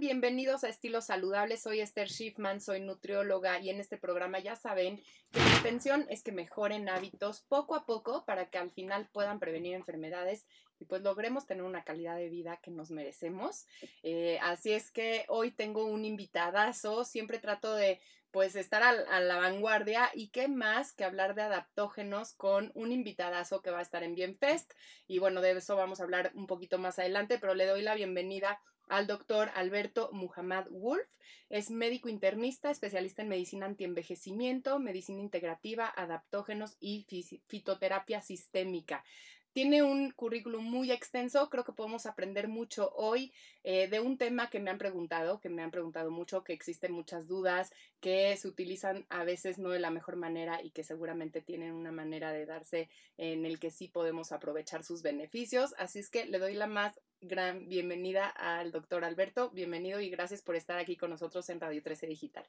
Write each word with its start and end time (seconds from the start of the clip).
Bienvenidos 0.00 0.64
a 0.64 0.70
Estilo 0.70 1.02
Saludable. 1.02 1.58
Soy 1.58 1.80
Esther 1.80 2.08
Schiffman, 2.08 2.62
soy 2.62 2.80
nutrióloga 2.80 3.60
y 3.60 3.68
en 3.68 3.80
este 3.80 3.98
programa 3.98 4.38
ya 4.38 4.56
saben 4.56 4.96
que 5.30 5.40
mi 5.40 5.50
intención 5.50 6.06
es 6.08 6.22
que 6.22 6.32
mejoren 6.32 6.88
hábitos 6.88 7.42
poco 7.42 7.74
a 7.74 7.84
poco 7.84 8.24
para 8.24 8.48
que 8.48 8.56
al 8.56 8.70
final 8.70 9.10
puedan 9.12 9.38
prevenir 9.38 9.74
enfermedades 9.74 10.46
y 10.78 10.86
pues 10.86 11.02
logremos 11.02 11.44
tener 11.44 11.64
una 11.64 11.84
calidad 11.84 12.16
de 12.16 12.30
vida 12.30 12.58
que 12.62 12.70
nos 12.70 12.90
merecemos. 12.90 13.66
Eh, 14.02 14.38
así 14.40 14.72
es 14.72 14.90
que 14.90 15.26
hoy 15.28 15.50
tengo 15.50 15.84
un 15.84 16.06
invitadazo, 16.06 17.04
siempre 17.04 17.38
trato 17.38 17.74
de 17.74 18.00
pues 18.30 18.56
estar 18.56 18.82
a, 18.82 19.20
la 19.20 19.36
vanguardia 19.36 20.10
y 20.14 20.30
qué 20.30 20.48
más 20.48 20.94
que 20.94 21.04
hablar 21.04 21.34
de 21.34 21.42
adaptógenos 21.42 22.32
con 22.32 22.72
un 22.74 22.92
invitadazo 22.92 23.60
que 23.60 23.70
va 23.70 23.80
a 23.80 23.82
estar 23.82 24.02
en 24.02 24.14
Bienfest 24.14 24.72
y 25.06 25.18
bueno, 25.18 25.42
de 25.42 25.50
eso 25.50 25.76
vamos 25.76 26.00
a 26.00 26.04
hablar 26.04 26.30
un 26.34 26.46
poquito 26.46 26.78
más 26.78 26.98
adelante, 26.98 27.38
pero 27.38 27.54
le 27.54 27.66
doy 27.66 27.82
la 27.82 27.94
bienvenida 27.94 28.58
al 28.90 29.06
doctor 29.06 29.50
Alberto 29.54 30.10
Muhammad 30.12 30.66
Wolf. 30.70 31.06
Es 31.48 31.70
médico 31.70 32.08
internista, 32.08 32.70
especialista 32.70 33.22
en 33.22 33.28
medicina 33.28 33.66
antienvejecimiento, 33.66 34.78
medicina 34.78 35.20
integrativa, 35.20 35.92
adaptógenos 35.96 36.76
y 36.80 37.06
fitoterapia 37.46 38.20
sistémica. 38.20 39.04
Tiene 39.52 39.82
un 39.82 40.12
currículum 40.12 40.64
muy 40.64 40.92
extenso, 40.92 41.50
creo 41.50 41.64
que 41.64 41.72
podemos 41.72 42.06
aprender 42.06 42.46
mucho 42.46 42.92
hoy 42.94 43.32
eh, 43.64 43.88
de 43.88 43.98
un 43.98 44.16
tema 44.16 44.48
que 44.48 44.60
me 44.60 44.70
han 44.70 44.78
preguntado, 44.78 45.40
que 45.40 45.48
me 45.48 45.62
han 45.62 45.72
preguntado 45.72 46.12
mucho, 46.12 46.44
que 46.44 46.52
existen 46.52 46.92
muchas 46.92 47.26
dudas, 47.26 47.72
que 47.98 48.36
se 48.36 48.46
utilizan 48.46 49.06
a 49.08 49.24
veces 49.24 49.58
no 49.58 49.70
de 49.70 49.80
la 49.80 49.90
mejor 49.90 50.14
manera 50.14 50.62
y 50.62 50.70
que 50.70 50.84
seguramente 50.84 51.40
tienen 51.40 51.72
una 51.72 51.90
manera 51.90 52.32
de 52.32 52.46
darse 52.46 52.88
en 53.18 53.44
el 53.44 53.58
que 53.58 53.72
sí 53.72 53.88
podemos 53.88 54.30
aprovechar 54.30 54.84
sus 54.84 55.02
beneficios. 55.02 55.74
Así 55.78 55.98
es 55.98 56.10
que 56.10 56.26
le 56.26 56.38
doy 56.38 56.54
la 56.54 56.68
más 56.68 57.00
gran 57.20 57.68
bienvenida 57.68 58.28
al 58.28 58.70
doctor 58.70 59.04
Alberto. 59.04 59.50
Bienvenido 59.50 60.00
y 60.00 60.10
gracias 60.10 60.42
por 60.42 60.54
estar 60.54 60.78
aquí 60.78 60.96
con 60.96 61.10
nosotros 61.10 61.50
en 61.50 61.58
Radio 61.58 61.82
13 61.82 62.06
Digital. 62.06 62.44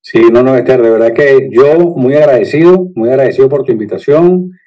Sí, 0.00 0.22
no, 0.32 0.42
no, 0.42 0.56
Esther, 0.56 0.80
de 0.80 0.90
verdad 0.90 1.12
que 1.12 1.50
yo 1.50 1.80
muy 1.80 2.14
agradecido, 2.14 2.86
muy 2.94 3.10
agradecido 3.10 3.50
por 3.50 3.64
tu 3.64 3.72
invitación 3.72 4.58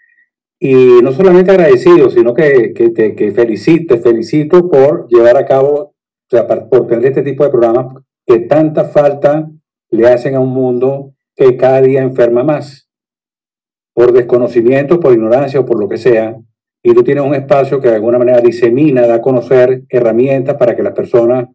y 0.64 1.02
no 1.02 1.12
solamente 1.12 1.50
agradecido, 1.50 2.12
sino 2.12 2.36
que, 2.36 2.72
que 2.76 2.92
te 2.92 3.16
que 3.16 3.32
felicito, 3.32 3.96
te 3.96 4.00
felicito 4.00 4.70
por 4.70 5.08
llevar 5.08 5.36
a 5.36 5.48
cabo, 5.48 5.74
o 5.74 5.96
sea, 6.30 6.48
por 6.48 6.86
tener 6.86 7.08
este 7.08 7.24
tipo 7.24 7.44
de 7.44 7.50
programas 7.50 7.96
que 8.24 8.42
tanta 8.42 8.86
falta 8.86 9.50
le 9.90 10.08
hacen 10.08 10.36
a 10.36 10.40
un 10.40 10.50
mundo 10.50 11.16
que 11.36 11.58
cada 11.58 11.82
día 11.82 12.04
enferma 12.04 12.44
más, 12.44 12.88
por 13.96 14.14
desconocimiento, 14.14 15.00
por 15.00 15.14
ignorancia 15.14 15.60
o 15.60 15.66
por 15.66 15.80
lo 15.80 15.90
que 15.90 15.98
sea, 15.98 16.38
y 16.84 16.94
tú 16.94 17.04
tienes 17.04 17.24
un 17.24 17.34
espacio 17.34 17.82
que 17.82 17.90
de 17.90 17.96
alguna 17.96 18.20
manera 18.20 18.40
disemina, 18.40 19.08
da 19.08 19.16
a 19.16 19.22
conocer 19.22 19.82
herramientas 19.90 20.58
para 20.58 20.76
que 20.76 20.84
las 20.84 20.94
personas 20.94 21.48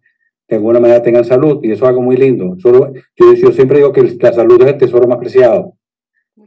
de 0.48 0.56
alguna 0.56 0.80
manera 0.80 1.00
tengan 1.00 1.24
salud, 1.24 1.60
y 1.62 1.70
eso 1.70 1.84
es 1.84 1.88
algo 1.91 2.02
muy 2.02 2.16
lindo. 2.16 2.56
Solo, 2.58 2.92
yo, 3.14 3.52
siempre 3.52 3.78
digo 3.78 3.92
que 3.92 4.02
la 4.20 4.32
salud 4.32 4.60
es 4.62 4.68
el 4.68 4.78
tesoro 4.78 5.06
más 5.06 5.18
preciado. 5.18 5.74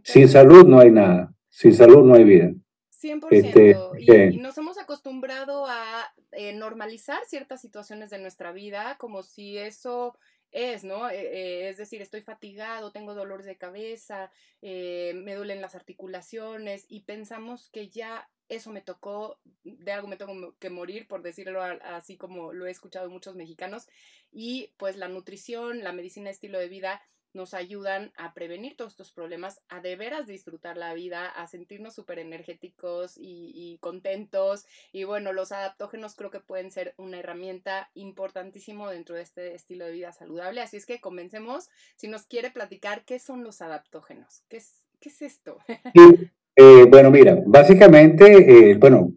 Sin 0.03 0.27
salud 0.27 0.65
no 0.65 0.79
hay 0.79 0.91
nada, 0.91 1.33
sin 1.49 1.73
salud 1.73 2.05
no 2.05 2.15
hay 2.15 2.23
vida. 2.23 2.53
100%. 3.01 3.27
Este, 3.31 4.33
y, 4.33 4.37
nos 4.37 4.57
hemos 4.57 4.77
acostumbrado 4.77 5.65
a 5.67 6.13
eh, 6.31 6.53
normalizar 6.53 7.23
ciertas 7.25 7.61
situaciones 7.61 8.09
de 8.09 8.19
nuestra 8.19 8.51
vida 8.51 8.97
como 8.99 9.23
si 9.23 9.57
eso 9.57 10.17
es, 10.51 10.83
¿no? 10.83 11.09
Eh, 11.09 11.21
eh, 11.21 11.69
es 11.69 11.77
decir, 11.77 12.01
estoy 12.01 12.21
fatigado, 12.21 12.91
tengo 12.91 13.13
dolores 13.13 13.45
de 13.45 13.57
cabeza, 13.57 14.31
me 14.61 15.35
duelen 15.35 15.61
las 15.61 15.75
articulaciones 15.75 16.85
y 16.89 17.01
pensamos 17.03 17.69
que 17.71 17.89
ya 17.89 18.27
eso 18.49 18.71
me 18.71 18.81
tocó, 18.81 19.39
de 19.63 19.91
algo 19.91 20.07
me 20.07 20.17
tengo 20.17 20.55
que 20.57 20.71
morir, 20.71 21.07
por 21.07 21.21
decirlo 21.21 21.61
así 21.61 22.17
como 22.17 22.51
lo 22.51 22.65
he 22.65 22.71
escuchado 22.71 23.09
muchos 23.09 23.35
mexicanos, 23.35 23.87
y 24.31 24.73
pues 24.77 24.97
la 24.97 25.07
nutrición, 25.07 25.83
la 25.83 25.93
medicina 25.93 26.31
estilo 26.31 26.59
de 26.59 26.67
vida 26.67 27.01
nos 27.33 27.53
ayudan 27.53 28.11
a 28.17 28.33
prevenir 28.33 28.75
todos 28.75 28.93
estos 28.93 29.11
problemas, 29.11 29.61
a 29.69 29.81
de 29.81 29.95
veras 29.95 30.27
disfrutar 30.27 30.77
la 30.77 30.93
vida, 30.93 31.27
a 31.27 31.47
sentirnos 31.47 31.95
súper 31.95 32.19
energéticos 32.19 33.15
y, 33.17 33.77
contentos. 33.81 34.65
Y 34.91 35.03
bueno, 35.03 35.33
los 35.33 35.51
adaptógenos 35.51 36.15
creo 36.15 36.31
que 36.31 36.39
pueden 36.39 36.71
ser 36.71 36.93
una 36.97 37.19
herramienta 37.19 37.89
importantísimo 37.93 38.89
dentro 38.89 39.15
de 39.15 39.21
este 39.21 39.55
estilo 39.55 39.85
de 39.85 39.91
vida 39.91 40.11
saludable. 40.11 40.61
Así 40.61 40.77
es 40.77 40.85
que 40.85 40.99
comencemos. 40.99 41.69
Si 41.95 42.07
nos 42.07 42.25
quiere 42.25 42.51
platicar, 42.51 43.05
¿qué 43.05 43.19
son 43.19 43.43
los 43.43 43.61
adaptógenos? 43.61 44.43
¿Qué 44.49 44.57
es, 44.57 44.85
qué 44.99 45.09
es 45.09 45.21
esto? 45.21 45.57
Eh, 46.61 46.87
bueno, 46.89 47.09
mira, 47.09 47.41
básicamente, 47.45 48.71
eh, 48.71 48.75
bueno, 48.75 49.13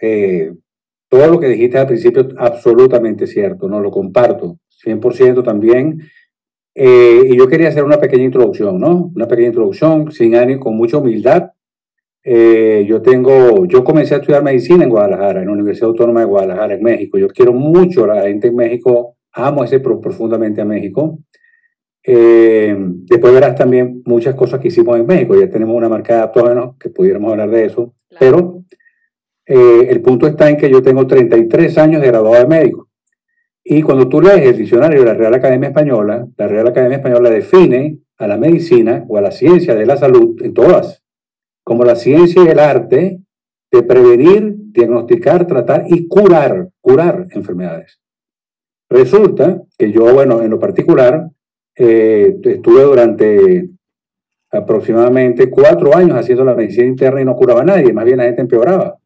eh, 0.00 0.50
todo 1.10 1.26
lo 1.26 1.38
que 1.38 1.48
dijiste 1.48 1.76
al 1.76 1.86
principio 1.86 2.26
absolutamente 2.38 3.26
cierto, 3.26 3.68
no 3.68 3.80
lo 3.80 3.90
comparto 3.90 4.58
100% 4.82 5.44
también. 5.44 6.00
Y 6.76 7.36
yo 7.36 7.48
quería 7.48 7.68
hacer 7.68 7.84
una 7.84 7.98
pequeña 7.98 8.24
introducción, 8.24 8.78
¿no? 8.78 9.10
Una 9.14 9.26
pequeña 9.26 9.48
introducción, 9.48 10.12
sin 10.12 10.34
ánimo, 10.34 10.60
con 10.60 10.76
mucha 10.76 10.98
humildad. 10.98 11.50
yo 12.24 13.02
tengo, 13.02 13.64
yo 13.66 13.82
comencé 13.82 14.14
a 14.14 14.18
estudiar 14.18 14.42
medicina 14.42 14.84
en 14.84 14.90
Guadalajara, 14.90 15.40
en 15.40 15.46
la 15.46 15.52
Universidad 15.52 15.88
Autónoma 15.88 16.20
de 16.20 16.26
Guadalajara, 16.26 16.74
en 16.74 16.82
México. 16.82 17.18
Yo 17.18 17.28
quiero 17.28 17.52
mucho 17.52 18.04
a 18.04 18.14
la 18.14 18.22
gente 18.22 18.48
en 18.48 18.56
México, 18.56 19.16
amo 19.32 19.64
ese 19.64 19.80
profundamente 19.80 20.60
a 20.60 20.64
México. 20.64 21.18
Eh, 22.08 22.76
después 22.78 23.34
verás 23.34 23.56
también 23.56 24.02
muchas 24.04 24.36
cosas 24.36 24.60
que 24.60 24.68
hicimos 24.68 24.98
en 24.98 25.06
México. 25.06 25.34
Ya 25.34 25.50
tenemos 25.50 25.74
una 25.76 25.88
marca 25.88 26.14
de 26.14 26.18
adaptógenos 26.20 26.76
que 26.78 26.90
pudiéramos 26.90 27.32
hablar 27.32 27.50
de 27.50 27.64
eso. 27.64 27.94
Pero 28.18 28.62
eh, 29.44 29.88
el 29.90 30.00
punto 30.00 30.26
está 30.26 30.48
en 30.48 30.56
que 30.56 30.70
yo 30.70 30.82
tengo 30.82 31.06
33 31.06 31.78
años 31.78 32.00
de 32.00 32.08
graduado 32.08 32.42
de 32.42 32.48
médico. 32.48 32.88
Y 33.68 33.82
cuando 33.82 34.08
tú 34.08 34.22
lees 34.22 34.46
el 34.46 34.58
diccionario 34.58 35.00
de 35.00 35.06
la 35.06 35.14
Real 35.14 35.34
Academia 35.34 35.70
Española, 35.70 36.24
la 36.36 36.46
Real 36.46 36.68
Academia 36.68 36.98
Española 36.98 37.30
define 37.30 37.98
a 38.16 38.28
la 38.28 38.36
medicina 38.36 39.04
o 39.08 39.18
a 39.18 39.20
la 39.20 39.32
ciencia 39.32 39.74
de 39.74 39.84
la 39.84 39.96
salud, 39.96 40.40
en 40.40 40.54
todas, 40.54 41.02
como 41.64 41.82
la 41.82 41.96
ciencia 41.96 42.44
y 42.44 42.46
el 42.46 42.60
arte 42.60 43.18
de 43.72 43.82
prevenir, 43.82 44.54
diagnosticar, 44.70 45.48
tratar 45.48 45.86
y 45.88 46.06
curar, 46.06 46.68
curar 46.80 47.26
enfermedades. 47.30 47.98
Resulta 48.88 49.60
que 49.76 49.90
yo, 49.90 50.14
bueno, 50.14 50.42
en 50.42 50.50
lo 50.50 50.60
particular, 50.60 51.28
eh, 51.74 52.38
estuve 52.44 52.82
durante 52.84 53.68
aproximadamente 54.52 55.50
cuatro 55.50 55.96
años 55.96 56.16
haciendo 56.16 56.44
la 56.44 56.54
medicina 56.54 56.86
interna 56.86 57.20
y 57.20 57.24
no 57.24 57.34
curaba 57.34 57.62
a 57.62 57.64
nadie, 57.64 57.92
más 57.92 58.04
bien 58.04 58.18
la 58.18 58.26
gente 58.26 58.42
empeoraba. 58.42 58.96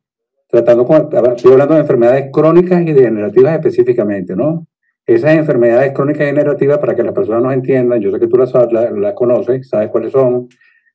Tratando 0.50 0.84
con, 0.84 1.08
estoy 1.36 1.52
hablando 1.52 1.74
de 1.74 1.80
enfermedades 1.80 2.30
crónicas 2.32 2.82
y 2.82 2.92
degenerativas 2.92 3.54
específicamente, 3.54 4.34
¿no? 4.34 4.66
Esas 5.06 5.34
enfermedades 5.34 5.92
crónicas 5.92 6.22
y 6.22 6.24
degenerativas, 6.26 6.78
para 6.78 6.94
que 6.94 7.02
las 7.02 7.14
personas 7.14 7.42
nos 7.42 7.52
entiendan, 7.52 8.00
yo 8.00 8.10
sé 8.10 8.18
que 8.18 8.26
tú 8.26 8.36
las, 8.36 8.52
las 8.52 9.14
conoces, 9.14 9.68
sabes 9.68 9.90
cuáles 9.90 10.12
son, 10.12 10.48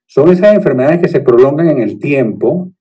son 0.05 0.29
esas 0.29 0.55
enfermedades 0.55 0.99
que 0.99 1.07
se 1.07 1.21
prolongan 1.21 1.69
en 1.69 1.79
el 1.79 1.99
tiempo, 1.99 2.71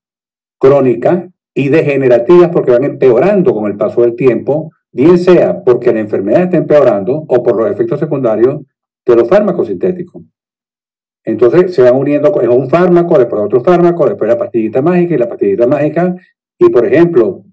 crónicas 0.59 1.29
y 1.55 1.69
degenerativas 1.69 2.51
porque 2.51 2.73
van 2.73 2.85
empeorando 2.85 3.55
con 3.55 3.71
el 3.71 3.77
paso 3.77 4.03
del 4.03 4.17
tiempo, 4.17 4.73
bien 4.91 5.19
sea 5.19 5.63
porque 5.63 5.93
la 5.93 6.01
enfermedad 6.01 6.43
está 6.43 6.57
empeorando 6.57 7.25
o 7.27 7.43
por 7.43 7.57
los 7.57 7.71
efectos 7.71 8.01
secundarios 8.01 8.63
de 9.07 9.17
los 9.17 9.29
fármacos 9.29 9.69
sintéticos. 9.69 10.23
Entonces 11.25 11.75
se 11.75 11.83
van 11.83 11.97
uniendo, 11.97 12.41
es 12.41 12.49
un 12.49 12.69
fármaco, 12.69 13.19
después 13.19 13.43
otro 13.43 13.63
fármaco, 13.63 14.07
después 14.07 14.29
la 14.29 14.39
pastillita 14.39 14.83
mágica 14.83 15.15
y 15.15 15.19
la 15.19 15.29
pastillita 15.29 15.67
mágica. 15.67 16.15
Y 16.59 16.71
por 16.71 16.87
ejemplo, 16.87 17.45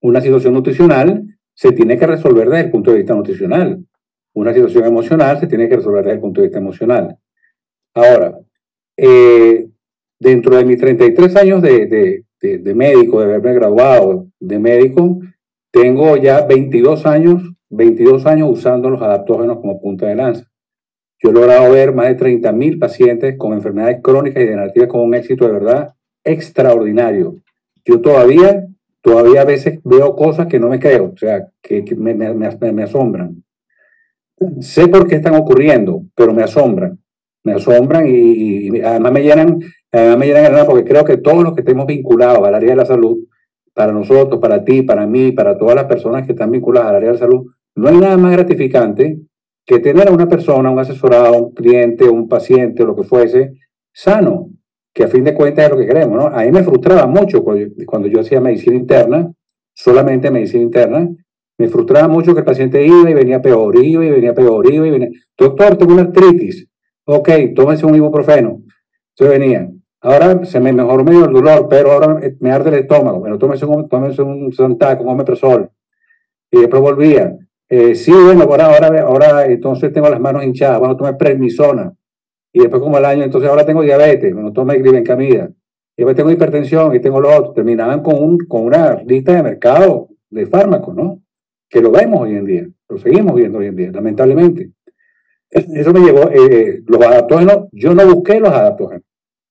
una 0.00 0.20
situación 0.20 0.54
nutricional 0.54 1.24
se 1.54 1.72
tiene 1.72 1.98
que 1.98 2.06
resolver 2.06 2.48
desde 2.48 2.64
el 2.64 2.70
punto 2.70 2.90
de 2.90 2.98
vista 2.98 3.14
nutricional. 3.14 3.84
Una 4.34 4.52
situación 4.52 4.84
emocional 4.84 5.38
se 5.38 5.46
tiene 5.46 5.68
que 5.68 5.76
resolver 5.76 6.04
desde 6.04 6.16
el 6.16 6.20
punto 6.20 6.40
de 6.40 6.48
vista 6.48 6.58
emocional. 6.58 7.16
Ahora, 7.94 8.38
eh, 8.96 9.68
dentro 10.18 10.56
de 10.56 10.64
mis 10.64 10.78
33 10.78 11.36
años 11.36 11.62
de, 11.62 11.86
de, 12.40 12.58
de, 12.58 12.74
médico, 12.74 13.20
de 13.20 13.26
haberme 13.26 13.54
graduado 13.54 14.26
de 14.40 14.58
médico, 14.58 15.20
tengo 15.70 16.16
ya 16.16 16.44
22 16.44 17.06
años, 17.06 17.42
22 17.70 18.26
años 18.26 18.50
usando 18.50 18.90
los 18.90 19.00
adaptógenos 19.00 19.58
como 19.58 19.80
punta 19.80 20.06
de 20.06 20.16
lanza. 20.16 20.50
Yo 21.22 21.30
he 21.30 21.32
logrado 21.32 21.72
ver 21.72 21.94
más 21.94 22.08
de 22.08 22.16
30.000 22.16 22.78
pacientes 22.78 23.38
con 23.38 23.52
enfermedades 23.52 24.00
crónicas 24.02 24.42
y 24.42 24.46
degenerativas 24.46 24.88
con 24.88 25.00
un 25.00 25.14
éxito 25.14 25.46
de 25.46 25.52
verdad 25.52 25.94
extraordinario. 26.24 27.36
Yo 27.84 28.00
todavía, 28.00 28.66
todavía 29.00 29.42
a 29.42 29.44
veces 29.44 29.80
veo 29.84 30.16
cosas 30.16 30.46
que 30.46 30.58
no 30.58 30.68
me 30.68 30.80
creo, 30.80 31.12
o 31.14 31.16
sea, 31.16 31.48
que, 31.60 31.84
me, 31.96 32.82
asombran. 32.82 33.42
Sé 34.60 34.88
por 34.88 35.06
qué 35.06 35.16
están 35.16 35.34
ocurriendo, 35.34 36.02
pero 36.14 36.32
me 36.32 36.42
asombran. 36.42 36.98
Me 37.44 37.52
asombran 37.52 38.06
y, 38.08 38.80
además 38.80 39.12
me 39.12 39.22
llenan, 39.22 39.60
además 39.92 40.18
me 40.18 40.26
llenan 40.26 40.54
el 40.54 40.66
porque 40.66 40.84
creo 40.84 41.04
que 41.04 41.18
todos 41.18 41.44
los 41.44 41.52
que 41.52 41.60
estemos 41.60 41.86
vinculados 41.86 42.46
al 42.46 42.54
área 42.54 42.70
de 42.70 42.76
la 42.76 42.86
salud, 42.86 43.18
para 43.74 43.92
nosotros, 43.92 44.40
para 44.40 44.64
ti, 44.64 44.82
para 44.82 45.06
mí, 45.06 45.32
para 45.32 45.58
todas 45.58 45.74
las 45.74 45.84
personas 45.84 46.24
que 46.24 46.32
están 46.32 46.50
vinculadas 46.50 46.88
al 46.88 46.96
área 46.96 47.08
de 47.08 47.14
la 47.14 47.18
salud, 47.18 47.46
no 47.74 47.88
hay 47.88 47.98
nada 47.98 48.16
más 48.16 48.32
gratificante 48.32 49.18
que 49.66 49.78
tener 49.80 50.08
a 50.08 50.12
una 50.12 50.28
persona, 50.28 50.70
un 50.70 50.78
asesorado, 50.78 51.36
un 51.36 51.54
cliente, 51.54 52.04
un 52.04 52.28
paciente, 52.28 52.84
lo 52.84 52.94
que 52.94 53.02
fuese, 53.02 53.54
sano, 53.92 54.50
que 54.94 55.04
a 55.04 55.08
fin 55.08 55.24
de 55.24 55.34
cuentas 55.34 55.64
es 55.64 55.70
lo 55.72 55.76
que 55.76 55.86
queremos, 55.86 56.16
¿no? 56.16 56.26
A 56.28 56.44
mí 56.44 56.52
me 56.52 56.62
frustraba 56.62 57.06
mucho 57.06 57.42
cuando 57.42 58.08
yo 58.08 58.20
hacía 58.20 58.40
medicina 58.40 58.76
interna, 58.76 59.30
solamente 59.74 60.30
medicina 60.30 60.62
interna, 60.62 61.08
Me 61.56 61.68
frustraba 61.68 62.08
mucho 62.08 62.32
que 62.32 62.40
el 62.40 62.44
paciente 62.44 62.84
iba 62.84 63.08
y 63.08 63.14
venía 63.14 63.40
peor, 63.40 63.76
iba 63.76 64.04
y 64.04 64.10
venía 64.10 64.34
peor, 64.34 64.68
iba 64.72 64.86
y 64.88 64.90
venía. 64.90 65.08
Doctor, 65.38 65.76
tengo 65.76 65.92
una 65.92 66.02
artritis. 66.02 66.66
Ok, 67.04 67.28
tómese 67.54 67.86
un 67.86 67.94
ibuprofeno. 67.94 68.62
Se 69.14 69.28
venía. 69.28 69.70
Ahora 70.00 70.44
se 70.44 70.58
me 70.58 70.72
mejoró 70.72 71.04
medio 71.04 71.26
el 71.26 71.32
dolor, 71.32 71.68
pero 71.70 71.92
ahora 71.92 72.20
me 72.40 72.50
arde 72.50 72.70
el 72.70 72.76
estómago. 72.80 73.20
Bueno, 73.20 73.38
tómese 73.38 73.66
un, 73.66 73.88
tómese 73.88 74.22
un 74.22 74.52
un 74.52 75.08
omeprazol. 75.08 75.70
Y 76.50 76.60
después 76.60 76.82
volvía. 76.82 77.36
Eh, 77.68 77.94
sí, 77.94 78.12
bueno, 78.12 78.42
ahora, 78.42 78.66
ahora, 78.66 79.02
ahora 79.02 79.46
entonces 79.46 79.92
tengo 79.92 80.08
las 80.08 80.20
manos 80.20 80.44
hinchadas. 80.44 80.80
Bueno, 80.80 80.96
tomé 80.96 81.14
prednisona. 81.14 81.94
Y 82.54 82.60
después 82.60 82.80
como 82.80 82.96
el 82.98 83.04
año, 83.04 83.24
entonces 83.24 83.50
ahora 83.50 83.66
tengo 83.66 83.82
diabetes. 83.82 84.32
Bueno, 84.32 84.52
tomé 84.52 84.78
glibencamida. 84.78 85.50
Y 85.96 85.96
después 85.96 86.14
tengo 86.14 86.30
hipertensión 86.30 86.94
y 86.94 87.00
tengo 87.00 87.20
lo 87.20 87.36
otro. 87.36 87.52
Terminaban 87.52 88.00
con, 88.00 88.14
un, 88.14 88.38
con 88.46 88.62
una 88.62 88.94
lista 89.02 89.34
de 89.34 89.42
mercado 89.42 90.08
de 90.30 90.46
fármacos, 90.46 90.94
¿no? 90.94 91.20
Que 91.68 91.82
lo 91.82 91.90
vemos 91.90 92.20
hoy 92.20 92.36
en 92.36 92.44
día, 92.44 92.68
lo 92.88 92.98
seguimos 92.98 93.34
viendo 93.34 93.58
hoy 93.58 93.66
en 93.66 93.76
día, 93.76 93.90
lamentablemente. 93.90 94.70
Eso 95.50 95.92
me 95.92 95.98
llevó, 96.00 96.30
eh, 96.30 96.80
los 96.86 97.04
adaptógenos, 97.04 97.66
yo 97.72 97.92
no 97.92 98.06
busqué 98.14 98.38
los 98.38 98.50
adaptógenos. 98.50 99.02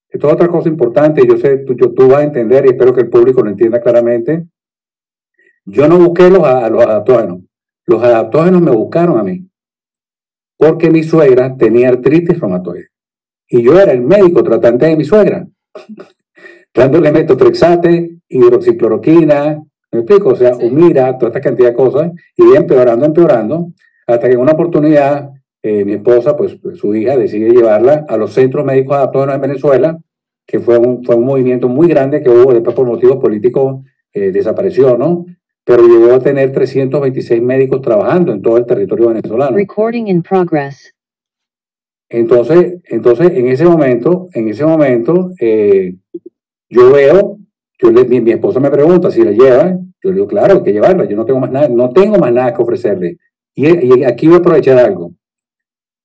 Esto 0.08 0.28
es 0.28 0.34
otra 0.34 0.48
cosa 0.48 0.70
importante, 0.70 1.28
yo 1.28 1.38
sé, 1.38 1.58
tú, 1.58 1.76
tú 1.76 2.08
vas 2.08 2.20
a 2.20 2.24
entender 2.24 2.66
y 2.66 2.70
espero 2.70 2.94
que 2.94 3.02
el 3.02 3.10
público 3.10 3.44
lo 3.44 3.50
entienda 3.50 3.82
claramente. 3.82 4.46
Yo 5.66 5.90
no 5.90 6.00
busqué 6.00 6.30
los, 6.30 6.40
los 6.40 6.86
adaptógenos, 6.86 7.42
los 7.86 8.02
adaptógenos 8.02 8.62
me 8.62 8.72
buscaron 8.72 9.18
a 9.18 9.24
mí, 9.24 9.46
porque 10.56 10.90
mi 10.90 11.04
suegra 11.04 11.58
tenía 11.58 11.90
artritis 11.90 12.40
reumatoide 12.40 12.93
y 13.54 13.62
yo 13.62 13.80
era 13.80 13.92
el 13.92 14.02
médico 14.02 14.44
tratante 14.44 14.88
de 14.88 14.98
mi 14.98 15.06
suegra 15.06 15.48
dándole 16.74 17.12
metotrexate, 17.12 18.18
hidroxicloroquina, 18.28 19.64
¿me 19.92 20.00
explico? 20.00 20.30
O 20.30 20.36
sea, 20.36 20.54
mira 20.72 21.18
toda 21.18 21.30
esta 21.30 21.42
cantidad 21.42 21.70
de 21.70 21.76
cosas, 21.76 22.12
y 22.36 22.56
empeorando, 22.56 23.06
empeorando, 23.06 23.72
hasta 24.08 24.28
que 24.28 24.34
en 24.34 24.40
una 24.40 24.54
oportunidad 24.54 25.30
eh, 25.62 25.86
mi 25.86 25.94
esposa, 25.94 26.36
pues 26.36 26.58
su 26.76 26.96
hija, 26.96 27.16
decide 27.16 27.52
llevarla 27.52 28.06
a 28.08 28.18
los 28.18 28.34
centros 28.34 28.66
médicos 28.66 28.98
adaptados 28.98 29.34
en 29.34 29.42
Venezuela, 29.42 29.98
que 30.46 30.60
fue 30.60 30.78
un, 30.78 31.04
fue 31.06 31.16
un 31.16 31.26
movimiento 31.26 31.70
muy 31.70 31.88
grande 31.88 32.22
que 32.22 32.30
hubo, 32.30 32.54
después 32.54 32.76
por 32.76 32.86
motivos 32.86 33.18
políticos 33.18 33.84
eh, 34.12 34.32
desapareció, 34.32 34.98
¿no? 34.98 35.26
Pero 35.64 35.88
llegó 35.88 36.14
a 36.14 36.20
tener 36.20 36.52
326 36.52 37.42
médicos 37.42 37.82
trabajando 37.82 38.34
en 38.34 38.42
todo 38.42 38.58
el 38.58 38.66
territorio 38.66 39.08
venezolano. 39.08 39.56
Recording 39.56 40.08
in 40.08 40.22
progress. 40.22 40.93
Entonces, 42.14 42.80
entonces 42.86 43.32
en 43.32 43.48
ese 43.48 43.66
momento, 43.66 44.28
en 44.34 44.48
ese 44.48 44.64
momento, 44.64 45.32
eh, 45.40 45.96
yo 46.70 46.92
veo, 46.92 47.40
yo 47.80 47.92
mi, 47.92 48.22
mi, 48.22 48.32
esposa 48.32 48.60
me 48.60 48.70
pregunta 48.70 49.10
si 49.10 49.24
la 49.24 49.32
lleva, 49.32 49.72
yo 50.04 50.10
le 50.12 50.14
digo, 50.14 50.28
claro, 50.28 50.58
hay 50.58 50.64
que 50.64 50.74
llevarla, 50.74 51.06
yo 51.06 51.16
no 51.16 51.26
tengo 51.26 51.40
más 51.40 51.50
nada, 51.50 51.68
no 51.70 51.90
tengo 51.90 52.20
más 52.20 52.32
nada 52.32 52.54
que 52.54 52.62
ofrecerle. 52.62 53.18
Y, 53.56 53.66
y 53.66 54.04
aquí 54.04 54.28
voy 54.28 54.36
a 54.36 54.40
aprovechar 54.42 54.78
algo. 54.78 55.14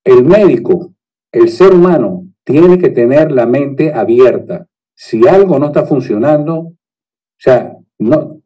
El 0.02 0.25
médico, 0.25 0.94
el 1.31 1.50
ser 1.50 1.75
humano, 1.75 2.25
tiene 2.43 2.78
que 2.78 2.88
tener 2.88 3.31
la 3.31 3.44
mente 3.44 3.93
abierta. 3.93 4.66
Si 4.94 5.28
algo 5.28 5.58
no 5.58 5.66
está 5.66 5.84
funcionando, 5.84 6.55
o 6.55 6.76
sea, 7.37 7.76
no, 7.99 8.40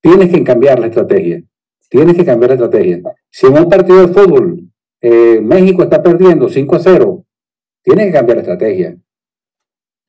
tienes 0.00 0.30
que 0.30 0.44
cambiar 0.44 0.78
la 0.78 0.86
estrategia. 0.86 1.42
Tienes 1.90 2.16
que 2.16 2.24
cambiar 2.24 2.50
la 2.50 2.54
estrategia. 2.54 3.02
Si 3.30 3.48
en 3.48 3.58
un 3.58 3.68
partido 3.68 4.06
de 4.06 4.14
fútbol 4.14 4.68
eh, 5.00 5.40
México 5.42 5.82
está 5.82 6.02
perdiendo 6.02 6.48
5 6.48 6.76
a 6.76 6.78
0, 6.78 7.24
tienes 7.82 8.06
que 8.06 8.12
cambiar 8.12 8.36
la 8.36 8.42
estrategia. 8.42 8.96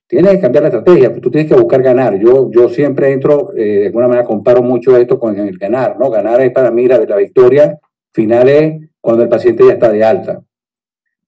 Tienes 0.08 0.32
que 0.32 0.40
cambiar 0.42 0.64
la 0.64 0.70
estrategia, 0.70 1.10
pues 1.12 1.22
tú 1.22 1.30
tienes 1.30 1.52
que 1.52 1.60
buscar 1.60 1.84
ganar. 1.84 2.20
Yo, 2.20 2.50
yo 2.52 2.68
siempre 2.70 3.12
entro, 3.12 3.54
eh, 3.56 3.64
de 3.64 3.86
alguna 3.88 4.08
manera 4.08 4.26
comparo 4.26 4.64
mucho 4.64 4.98
esto 4.98 5.20
con 5.20 5.38
el 5.38 5.56
ganar, 5.58 6.00
¿no? 6.00 6.10
Ganar 6.10 6.42
es 6.42 6.52
para 6.52 6.72
mí 6.72 6.88
la, 6.88 6.98
la 6.98 7.16
victoria 7.16 7.78
final 8.12 8.50
es 8.50 8.90
cuando 9.00 9.24
el 9.24 9.30
paciente 9.30 9.66
ya 9.68 9.74
está 9.74 9.92
de 9.92 10.04
alta. 10.04 10.42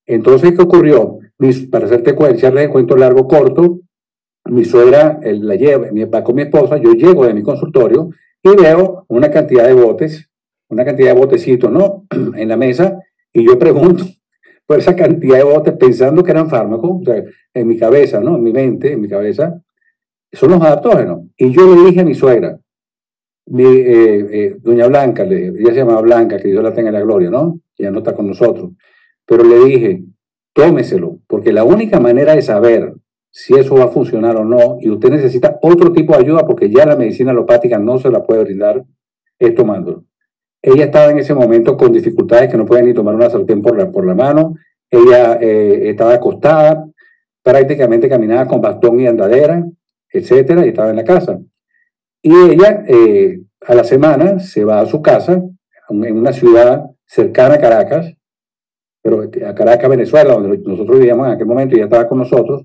Entonces, 0.06 0.52
¿qué 0.52 0.62
ocurrió? 0.62 1.18
para 1.70 1.86
hacerte 1.86 2.14
echarles 2.30 2.68
cuento 2.68 2.96
largo 2.96 3.26
corto, 3.26 3.80
mi 4.44 4.64
suegra 4.64 5.18
la 5.22 5.56
lleva, 5.56 5.88
va 6.12 6.22
con 6.22 6.36
mi 6.36 6.42
esposa, 6.42 6.76
yo 6.76 6.92
llego 6.92 7.26
de 7.26 7.34
mi 7.34 7.42
consultorio 7.42 8.10
y 8.42 8.54
veo 8.54 9.04
una 9.08 9.30
cantidad 9.30 9.66
de 9.66 9.72
botes, 9.72 10.28
una 10.68 10.84
cantidad 10.84 11.14
de 11.14 11.20
botecitos, 11.20 11.70
¿no? 11.70 12.04
en 12.36 12.48
la 12.48 12.56
mesa, 12.56 12.98
y 13.32 13.46
yo 13.46 13.58
pregunto, 13.58 14.04
por 14.66 14.78
esa 14.78 14.94
cantidad 14.94 15.38
de 15.38 15.44
botes 15.44 15.74
pensando 15.74 16.22
que 16.22 16.30
eran 16.30 16.48
fármacos, 16.48 16.90
o 17.00 17.04
sea, 17.04 17.22
en 17.54 17.68
mi 17.68 17.76
cabeza, 17.76 18.20
¿no? 18.20 18.36
En 18.36 18.42
mi 18.42 18.52
mente, 18.52 18.92
en 18.92 19.00
mi 19.00 19.08
cabeza, 19.08 19.60
son 20.32 20.50
los 20.50 20.62
adaptógenos. 20.62 21.26
Y 21.36 21.50
yo 21.52 21.74
le 21.74 21.90
dije 21.90 22.00
a 22.00 22.04
mi 22.04 22.14
suegra, 22.14 22.58
mi, 23.46 23.64
eh, 23.64 24.26
eh, 24.30 24.56
doña 24.60 24.86
Blanca, 24.86 25.24
le, 25.24 25.48
ella 25.48 25.70
se 25.70 25.76
llamaba 25.76 26.00
Blanca, 26.00 26.38
que 26.38 26.48
Dios 26.48 26.62
la 26.62 26.72
tenga 26.72 26.88
en 26.88 26.94
la 26.94 27.00
gloria, 27.00 27.30
¿no? 27.30 27.60
Ya 27.76 27.90
no 27.90 27.98
está 27.98 28.14
con 28.14 28.28
nosotros. 28.28 28.70
Pero 29.26 29.44
le 29.44 29.64
dije, 29.64 30.04
tómeselo, 30.52 31.18
porque 31.26 31.52
la 31.52 31.64
única 31.64 32.00
manera 32.00 32.34
de 32.34 32.42
saber 32.42 32.94
si 33.30 33.54
eso 33.54 33.74
va 33.76 33.84
a 33.84 33.88
funcionar 33.88 34.36
o 34.36 34.44
no, 34.44 34.76
y 34.80 34.90
usted 34.90 35.10
necesita 35.10 35.58
otro 35.62 35.92
tipo 35.92 36.12
de 36.12 36.20
ayuda 36.20 36.46
porque 36.46 36.70
ya 36.70 36.84
la 36.84 36.96
medicina 36.96 37.30
alopática 37.30 37.78
no 37.78 37.98
se 37.98 38.10
la 38.10 38.22
puede 38.22 38.44
brindar, 38.44 38.84
es 39.38 39.54
tomándolo. 39.54 40.04
Ella 40.62 40.84
estaba 40.84 41.10
en 41.10 41.18
ese 41.18 41.34
momento 41.34 41.76
con 41.76 41.92
dificultades 41.92 42.48
que 42.48 42.56
no 42.56 42.64
podía 42.64 42.82
ni 42.82 42.94
tomar 42.94 43.16
una 43.16 43.28
sartén 43.28 43.60
por 43.60 43.76
la, 43.76 43.90
por 43.90 44.06
la 44.06 44.14
mano. 44.14 44.54
Ella 44.88 45.38
eh, 45.40 45.90
estaba 45.90 46.14
acostada, 46.14 46.86
prácticamente 47.42 48.08
caminaba 48.08 48.46
con 48.46 48.60
bastón 48.60 49.00
y 49.00 49.08
andadera, 49.08 49.64
etcétera, 50.08 50.64
y 50.64 50.68
estaba 50.68 50.90
en 50.90 50.96
la 50.96 51.04
casa. 51.04 51.40
Y 52.22 52.32
ella 52.32 52.84
eh, 52.86 53.40
a 53.66 53.74
la 53.74 53.82
semana 53.82 54.38
se 54.38 54.64
va 54.64 54.80
a 54.80 54.86
su 54.86 55.02
casa, 55.02 55.42
en 55.88 56.16
una 56.16 56.32
ciudad 56.32 56.86
cercana 57.04 57.56
a 57.56 57.60
Caracas, 57.60 58.14
pero 59.02 59.22
a 59.22 59.54
Caracas, 59.54 59.90
Venezuela, 59.90 60.34
donde 60.34 60.58
nosotros 60.58 60.98
vivíamos 60.98 61.26
en 61.26 61.32
aquel 61.32 61.46
momento, 61.46 61.74
ella 61.74 61.84
estaba 61.84 62.06
con 62.06 62.18
nosotros. 62.18 62.64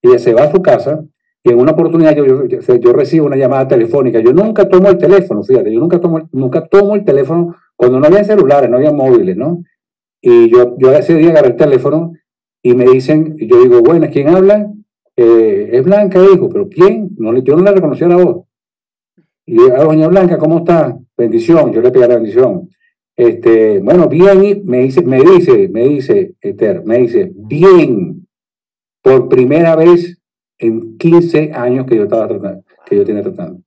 Ella 0.00 0.18
se 0.18 0.32
va 0.32 0.44
a 0.44 0.52
su 0.52 0.62
casa 0.62 1.04
y 1.46 1.50
en 1.50 1.60
una 1.60 1.72
oportunidad 1.72 2.16
yo, 2.16 2.46
yo, 2.46 2.92
recibo 2.94 3.26
una 3.26 3.36
llamada 3.36 3.68
telefónica. 3.68 4.18
Yo 4.18 4.32
nunca 4.32 4.66
tomo 4.66 4.88
el 4.88 4.96
teléfono, 4.96 5.42
fíjate, 5.42 5.70
yo 5.70 5.78
nunca 5.78 6.00
tomo, 6.00 6.26
nunca 6.32 6.66
tomo 6.66 6.94
el 6.94 7.04
teléfono 7.04 7.54
cuando 7.76 8.00
no 8.00 8.06
había 8.06 8.24
celulares, 8.24 8.70
no 8.70 8.78
había 8.78 8.92
móviles, 8.92 9.36
¿no? 9.36 9.62
Y 10.22 10.50
yo, 10.50 10.74
yo 10.78 10.92
ese 10.94 11.14
día 11.14 11.30
agarré 11.30 11.48
el 11.48 11.56
teléfono 11.56 12.14
y 12.62 12.72
me 12.72 12.86
dicen, 12.86 13.36
y 13.38 13.46
yo 13.46 13.62
digo, 13.62 13.82
bueno, 13.82 14.06
¿quién 14.10 14.28
habla? 14.28 14.72
Eh, 15.16 15.68
es 15.72 15.84
Blanca, 15.84 16.18
dijo, 16.22 16.48
pero 16.48 16.66
¿quién? 16.70 17.10
No, 17.18 17.36
yo 17.36 17.56
no 17.56 17.62
la 17.62 17.72
reconocí 17.72 18.04
a 18.04 18.08
la 18.08 18.16
voz. 18.16 18.46
Y 19.44 19.60
a 19.68 19.74
ah, 19.80 19.84
doña 19.84 20.08
Blanca, 20.08 20.38
¿cómo 20.38 20.60
está? 20.60 20.98
Bendición, 21.14 21.74
yo 21.74 21.82
le 21.82 21.90
pedí 21.90 22.00
la 22.00 22.14
bendición. 22.14 22.70
Este, 23.14 23.80
bueno, 23.80 24.08
bien, 24.08 24.62
me 24.64 24.78
dice, 24.78 25.02
me 25.02 25.20
dice, 25.20 25.68
me 25.68 25.84
dice, 25.88 26.36
Eter, 26.40 26.82
me 26.86 27.00
dice, 27.00 27.30
bien, 27.34 28.26
por 29.02 29.28
primera 29.28 29.76
vez 29.76 30.23
en 30.58 30.96
15 30.98 31.52
años 31.52 31.86
que 31.86 31.96
yo 31.96 32.04
estaba 32.04 32.28
tratando, 32.28 32.64
que 32.86 32.96
yo 32.96 33.04
tenía 33.04 33.22
tratando. 33.22 33.60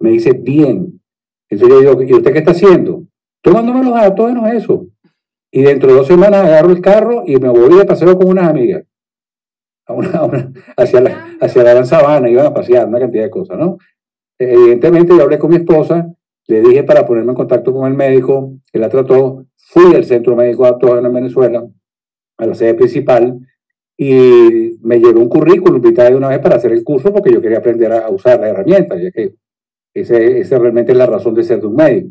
Me 0.00 0.10
dice, 0.10 0.32
bien. 0.32 1.00
Entonces 1.48 1.76
yo 1.76 1.80
digo, 1.80 2.02
¿y 2.02 2.14
usted 2.14 2.32
qué 2.32 2.38
está 2.38 2.50
haciendo? 2.50 3.04
Tomándome 3.42 3.84
los 3.84 3.94
datos, 3.94 4.32
no 4.32 4.46
es 4.46 4.64
eso. 4.64 4.86
Y 5.50 5.62
dentro 5.62 5.90
de 5.90 5.98
dos 5.98 6.06
semanas 6.06 6.44
agarro 6.44 6.70
el 6.70 6.80
carro 6.80 7.22
y 7.26 7.36
me 7.36 7.48
voy 7.48 7.76
de 7.76 7.84
paseo 7.84 8.18
con 8.18 8.28
unas 8.28 8.48
amigas. 8.48 8.84
Hacia, 10.76 11.00
la, 11.00 11.36
hacia 11.40 11.62
la 11.62 11.70
gran 11.70 11.86
sabana, 11.86 12.28
iban 12.28 12.46
a 12.46 12.52
pasear, 12.52 12.88
una 12.88 12.98
cantidad 12.98 13.22
de 13.22 13.30
cosas, 13.30 13.56
¿no? 13.56 13.78
Evidentemente 14.36 15.16
yo 15.16 15.22
hablé 15.22 15.38
con 15.38 15.50
mi 15.50 15.56
esposa, 15.56 16.12
le 16.48 16.60
dije 16.60 16.82
para 16.82 17.06
ponerme 17.06 17.30
en 17.30 17.36
contacto 17.36 17.72
con 17.72 17.86
el 17.86 17.96
médico, 17.96 18.52
que 18.72 18.78
la 18.78 18.88
trató, 18.88 19.46
fui 19.56 19.94
al 19.94 20.04
centro 20.04 20.36
médico 20.36 20.64
de 20.64 20.98
en 20.98 21.12
Venezuela, 21.12 21.66
a 22.38 22.46
la 22.46 22.54
sede 22.54 22.74
principal, 22.74 23.38
y 23.96 24.78
me 24.82 24.98
llegó 24.98 25.20
un 25.20 25.28
currículum 25.28 25.80
de 25.80 26.14
una 26.14 26.28
vez 26.28 26.38
para 26.40 26.56
hacer 26.56 26.72
el 26.72 26.84
curso 26.84 27.12
porque 27.12 27.32
yo 27.32 27.40
quería 27.40 27.58
aprender 27.58 27.92
a 27.92 28.10
usar 28.10 28.40
la 28.40 28.48
herramienta, 28.48 28.96
ya 28.96 29.10
que 29.10 29.34
esa 29.94 30.58
realmente 30.58 30.92
es 30.92 30.98
la 30.98 31.06
razón 31.06 31.34
de 31.34 31.42
ser 31.42 31.60
de 31.60 31.66
un 31.66 31.74
médico. 31.74 32.10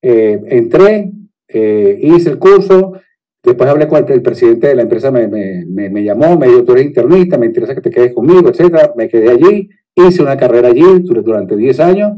Eh, 0.00 0.40
entré, 0.48 1.12
eh, 1.48 1.98
hice 2.00 2.30
el 2.30 2.38
curso, 2.38 2.94
después 3.42 3.68
hablé 3.68 3.86
con 3.86 4.10
el, 4.10 4.22
presidente 4.22 4.68
de 4.68 4.74
la 4.74 4.82
empresa, 4.82 5.10
me, 5.10 5.28
me, 5.28 5.64
me, 5.66 6.02
llamó, 6.02 6.38
me 6.38 6.48
dijo, 6.48 6.64
tú 6.64 6.72
eres 6.72 6.86
internista, 6.86 7.36
me 7.36 7.46
interesa 7.46 7.74
que 7.74 7.82
te 7.82 7.90
quedes 7.90 8.14
conmigo, 8.14 8.48
etcétera. 8.48 8.92
Me 8.96 9.08
quedé 9.08 9.30
allí, 9.30 9.68
hice 9.94 10.22
una 10.22 10.36
carrera 10.36 10.68
allí 10.68 10.84
durante 11.02 11.56
10 11.56 11.80
años 11.80 12.12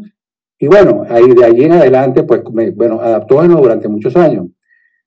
y 0.59 0.69
bueno, 0.69 1.05
ahí 1.09 1.35
de 1.35 1.45
allí 1.45 1.65
en 1.65 1.73
adelante, 1.73 2.23
pues, 2.23 2.43
me, 2.53 2.71
bueno, 2.71 3.01
adaptógeno 3.01 3.61
durante 3.61 3.89
muchos 3.89 4.17
años. 4.17 4.47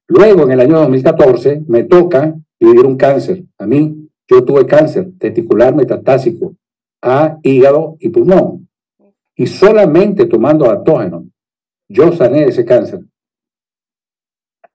Luego, 0.08 0.44
en 0.44 0.52
el 0.52 0.60
año 0.60 0.80
2014, 0.80 1.64
me 1.68 1.84
toca 1.84 2.36
vivir 2.60 2.86
un 2.86 2.98
cáncer. 2.98 3.44
A 3.58 3.66
mí, 3.66 4.10
yo 4.28 4.44
tuve 4.44 4.66
cáncer 4.66 5.12
testicular 5.18 5.76
metastásico 5.76 6.56
a 7.02 7.40
hígado 7.42 7.98
y 8.00 8.10
pulmón. 8.10 8.68
Y 9.36 9.48
solamente 9.48 10.26
tomando 10.26 10.66
adaptógeno, 10.66 11.26
yo 11.88 12.12
sané 12.12 12.42
de 12.42 12.50
ese 12.50 12.66
cáncer. 12.66 13.02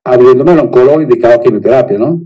Habiéndome 0.04 0.52
el 0.52 0.60
oncólogo 0.60 1.00
indicado 1.00 1.40
quimioterapia, 1.40 1.98
¿no? 1.98 2.20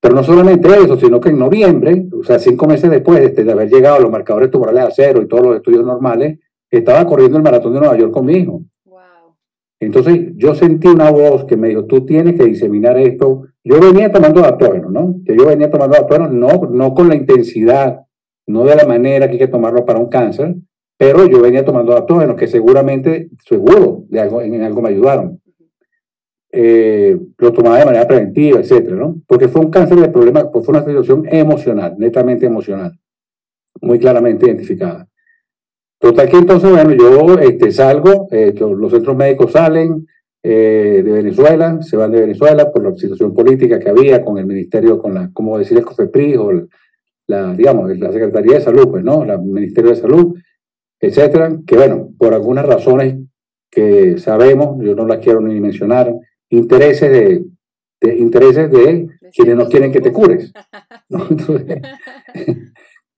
Pero 0.00 0.14
no 0.14 0.22
solamente 0.22 0.68
eso, 0.68 0.98
sino 0.98 1.20
que 1.20 1.30
en 1.30 1.38
noviembre, 1.38 2.06
o 2.12 2.22
sea, 2.22 2.38
cinco 2.38 2.66
meses 2.66 2.90
después 2.90 3.34
de, 3.34 3.44
de 3.44 3.52
haber 3.52 3.68
llegado 3.68 3.96
a 3.96 4.00
los 4.00 4.10
marcadores 4.10 4.50
tumorales 4.50 4.84
a 4.84 4.90
cero 4.90 5.20
y 5.22 5.26
todos 5.26 5.44
los 5.44 5.56
estudios 5.56 5.84
normales, 5.84 6.38
estaba 6.70 7.06
corriendo 7.06 7.38
el 7.38 7.42
maratón 7.42 7.72
de 7.72 7.80
Nueva 7.80 7.96
York 7.96 8.12
con 8.12 8.26
mi 8.26 8.34
hijo. 8.34 8.62
Entonces 9.78 10.32
yo 10.36 10.54
sentí 10.54 10.88
una 10.88 11.10
voz 11.10 11.44
que 11.44 11.56
me 11.56 11.68
dijo, 11.68 11.84
tú 11.84 12.04
tienes 12.06 12.34
que 12.34 12.44
diseminar 12.44 12.96
esto. 12.98 13.42
Yo 13.62 13.80
venía 13.80 14.10
tomando 14.10 14.40
adaptógenos, 14.40 14.90
¿no? 14.90 15.16
Que 15.24 15.36
yo 15.36 15.46
venía 15.46 15.70
tomando 15.70 15.96
adaptógenos 15.96 16.32
no, 16.32 16.68
no 16.70 16.94
con 16.94 17.08
la 17.08 17.14
intensidad, 17.14 18.00
no 18.46 18.64
de 18.64 18.76
la 18.76 18.86
manera 18.86 19.26
que 19.26 19.32
hay 19.32 19.38
que 19.38 19.48
tomarlo 19.48 19.84
para 19.84 19.98
un 19.98 20.08
cáncer, 20.08 20.56
pero 20.96 21.26
yo 21.26 21.42
venía 21.42 21.64
tomando 21.64 21.92
adaptógenos 21.92 22.36
que 22.36 22.46
seguramente, 22.46 23.28
seguro, 23.44 24.04
de 24.08 24.20
algo, 24.20 24.40
en 24.40 24.62
algo 24.62 24.80
me 24.80 24.90
ayudaron. 24.90 25.40
Eh, 26.52 27.18
lo 27.36 27.52
tomaba 27.52 27.78
de 27.78 27.84
manera 27.84 28.06
preventiva, 28.06 28.60
etcétera, 28.60 28.96
¿no? 28.96 29.20
Porque 29.26 29.48
fue 29.48 29.60
un 29.60 29.70
cáncer 29.70 29.98
de 29.98 30.08
problema, 30.08 30.50
pues 30.50 30.64
fue 30.64 30.74
una 30.74 30.86
situación 30.86 31.24
emocional, 31.30 31.96
netamente 31.98 32.46
emocional, 32.46 32.98
muy 33.82 33.98
claramente 33.98 34.46
identificada. 34.46 35.06
Total 35.98 36.28
que 36.28 36.36
entonces, 36.36 36.70
bueno, 36.70 36.92
yo 36.92 37.38
este, 37.38 37.72
salgo, 37.72 38.28
eh, 38.30 38.54
los 38.58 38.92
centros 38.92 39.16
médicos 39.16 39.52
salen 39.52 40.06
eh, 40.42 41.02
de 41.04 41.10
Venezuela, 41.10 41.80
se 41.82 41.96
van 41.96 42.12
de 42.12 42.20
Venezuela 42.20 42.70
por 42.70 42.84
la 42.84 42.94
situación 42.94 43.34
política 43.34 43.78
que 43.78 43.88
había 43.88 44.22
con 44.22 44.38
el 44.38 44.46
ministerio, 44.46 44.98
con 44.98 45.14
la, 45.14 45.30
como 45.32 45.58
decir, 45.58 45.78
el 45.78 45.84
COFEPRI 45.84 46.36
o 46.36 46.66
la, 47.28 47.54
digamos, 47.54 47.98
la 47.98 48.12
Secretaría 48.12 48.56
de 48.56 48.60
Salud, 48.60 48.88
pues, 48.90 49.02
¿no? 49.02 49.24
El 49.24 49.40
Ministerio 49.40 49.90
de 49.90 49.96
Salud, 49.96 50.36
etcétera, 51.00 51.56
que 51.66 51.76
bueno, 51.76 52.10
por 52.18 52.34
algunas 52.34 52.66
razones 52.66 53.16
que 53.70 54.18
sabemos, 54.18 54.82
yo 54.84 54.94
no 54.94 55.06
las 55.06 55.18
quiero 55.18 55.40
ni 55.40 55.60
mencionar, 55.60 56.14
intereses 56.50 57.10
de, 57.10 57.44
de 58.00 58.16
intereses 58.16 58.70
de 58.70 59.08
quienes 59.34 59.56
no 59.56 59.68
quieren 59.68 59.92
que 59.92 60.00
te 60.00 60.12
cures. 60.12 60.52
¿no? 61.08 61.26
Entonces, 61.30 61.82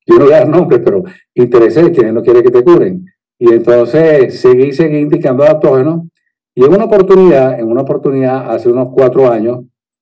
yo 0.09 0.19
no 0.19 0.25
voy 0.25 0.33
a 0.33 0.39
dar 0.39 0.49
nombres, 0.49 0.81
pero 0.85 1.05
intereses 1.35 1.91
quienes 1.91 2.15
no 2.15 2.23
quieren 2.23 2.43
que 2.43 2.51
te 2.51 2.65
curen. 2.65 3.05
Y 3.39 3.53
entonces 3.53 4.41
seguí, 4.41 4.73
seguí 4.73 4.99
indicando 4.99 5.45
adaptógenos. 5.45 6.09
Y 6.55 6.65
en 6.65 6.75
una 6.75 6.87
oportunidad, 6.87 7.61
en 7.61 7.69
una 7.69 7.83
oportunidad, 7.83 8.51
hace 8.51 8.69
unos 8.69 8.89
cuatro 8.93 9.31
años, 9.31 9.61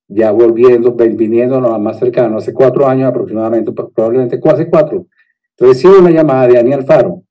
ya 0.09 0.31
volviendo, 0.31 0.93
viniendo 0.93 1.61
más 1.79 1.99
cercano, 1.99 2.39
hace 2.39 2.55
cuatro 2.55 2.87
años 2.87 3.09
aproximadamente, 3.09 3.73
probablemente 3.73 4.41
hace 4.43 4.71
cuatro, 4.71 5.07
recibo 5.59 5.99
una 5.99 6.11
llamada 6.11 6.47
de 6.47 6.55
Daniel 6.55 6.81
Alfaro. 6.81 7.23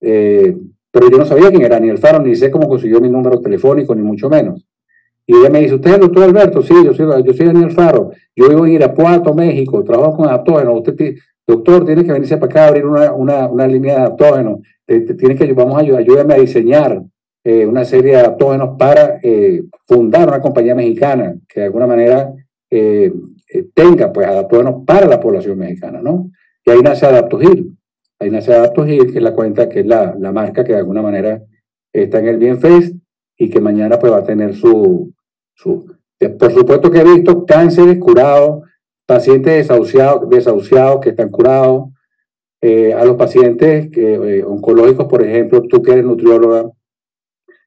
Eh, 0.00 0.56
pero 0.90 1.10
yo 1.10 1.18
no 1.18 1.26
sabía 1.26 1.50
quién 1.50 1.62
era 1.62 1.74
Daniel 1.74 1.96
Alfaro, 1.96 2.20
ni 2.20 2.34
sé 2.36 2.50
cómo 2.50 2.68
consiguió 2.68 3.00
mi 3.00 3.10
número 3.10 3.40
telefónico, 3.40 3.94
ni 3.94 4.02
mucho 4.02 4.30
menos. 4.30 4.64
Y 5.26 5.34
ella 5.36 5.50
me 5.50 5.60
dice, 5.60 5.74
¿usted 5.74 5.90
es 5.90 5.94
el 5.96 6.00
doctor 6.02 6.22
Alberto? 6.22 6.62
Sí, 6.62 6.74
yo 6.84 6.94
soy, 6.94 7.24
yo 7.24 7.34
soy 7.34 7.46
Daniel 7.46 7.64
Alfaro. 7.66 8.12
Yo 8.34 8.48
vivo 8.48 8.64
en 8.64 8.72
Irapuato, 8.72 9.34
México, 9.34 9.82
trabajo 9.82 10.18
con 10.18 10.28
adaptógenos. 10.28 10.78
Usted, 10.86 11.16
doctor, 11.46 11.84
tiene 11.84 12.04
que 12.04 12.12
venirse 12.12 12.36
para 12.36 12.50
acá 12.50 12.64
a 12.64 12.68
abrir 12.68 12.86
una, 12.86 13.12
una, 13.12 13.48
una 13.48 13.66
línea 13.66 13.94
de 13.94 14.00
adaptógenos, 14.00 14.60
tiene 14.86 15.36
que, 15.36 15.52
vamos 15.52 15.76
a 15.76 15.80
ayudar, 15.80 16.00
ayúdame 16.00 16.34
a 16.34 16.38
diseñar 16.38 17.02
eh, 17.44 17.64
una 17.66 17.84
serie 17.84 18.12
de 18.12 18.18
adaptógenos 18.18 18.76
para 18.76 19.20
eh, 19.22 19.62
fundar 19.86 20.28
una 20.28 20.40
compañía 20.40 20.74
mexicana 20.74 21.36
que 21.48 21.60
de 21.60 21.66
alguna 21.66 21.86
manera 21.86 22.32
eh, 22.70 23.12
tenga 23.72 24.12
pues 24.12 24.26
adaptógenos 24.26 24.84
para 24.84 25.06
la 25.06 25.20
población 25.20 25.58
mexicana, 25.58 26.00
¿no? 26.02 26.30
Y 26.64 26.70
ahí 26.70 26.80
nace 26.82 27.06
Adaptogil, 27.06 27.76
ahí 28.18 28.30
nace 28.30 28.52
Adaptogil, 28.52 29.12
que 29.12 29.18
es 29.18 29.22
la 29.22 29.32
cuenta, 29.32 29.68
que 29.68 29.80
es 29.80 29.86
la, 29.86 30.16
la 30.18 30.32
marca 30.32 30.64
que 30.64 30.72
de 30.72 30.78
alguna 30.78 31.02
manera 31.02 31.40
está 31.92 32.18
en 32.18 32.26
el 32.26 32.38
Bienfest 32.38 32.96
y 33.36 33.48
que 33.48 33.60
mañana 33.60 33.98
pues 33.98 34.12
va 34.12 34.18
a 34.18 34.24
tener 34.24 34.54
su, 34.54 35.12
su... 35.54 35.86
Por 36.38 36.52
supuesto 36.52 36.90
que 36.90 36.98
he 36.98 37.04
visto 37.04 37.44
cánceres 37.44 37.98
curados, 37.98 38.62
pacientes 39.06 39.54
desahuciados, 39.54 40.28
desahuciados 40.28 41.00
que 41.00 41.10
están 41.10 41.30
curados, 41.30 41.90
eh, 42.60 42.92
a 42.94 43.04
los 43.04 43.16
pacientes 43.16 43.88
eh, 43.96 44.42
oncológicos, 44.44 45.06
por 45.06 45.22
ejemplo, 45.22 45.62
tú 45.62 45.82
que 45.82 45.92
eres 45.92 46.04
nutrióloga, 46.04 46.70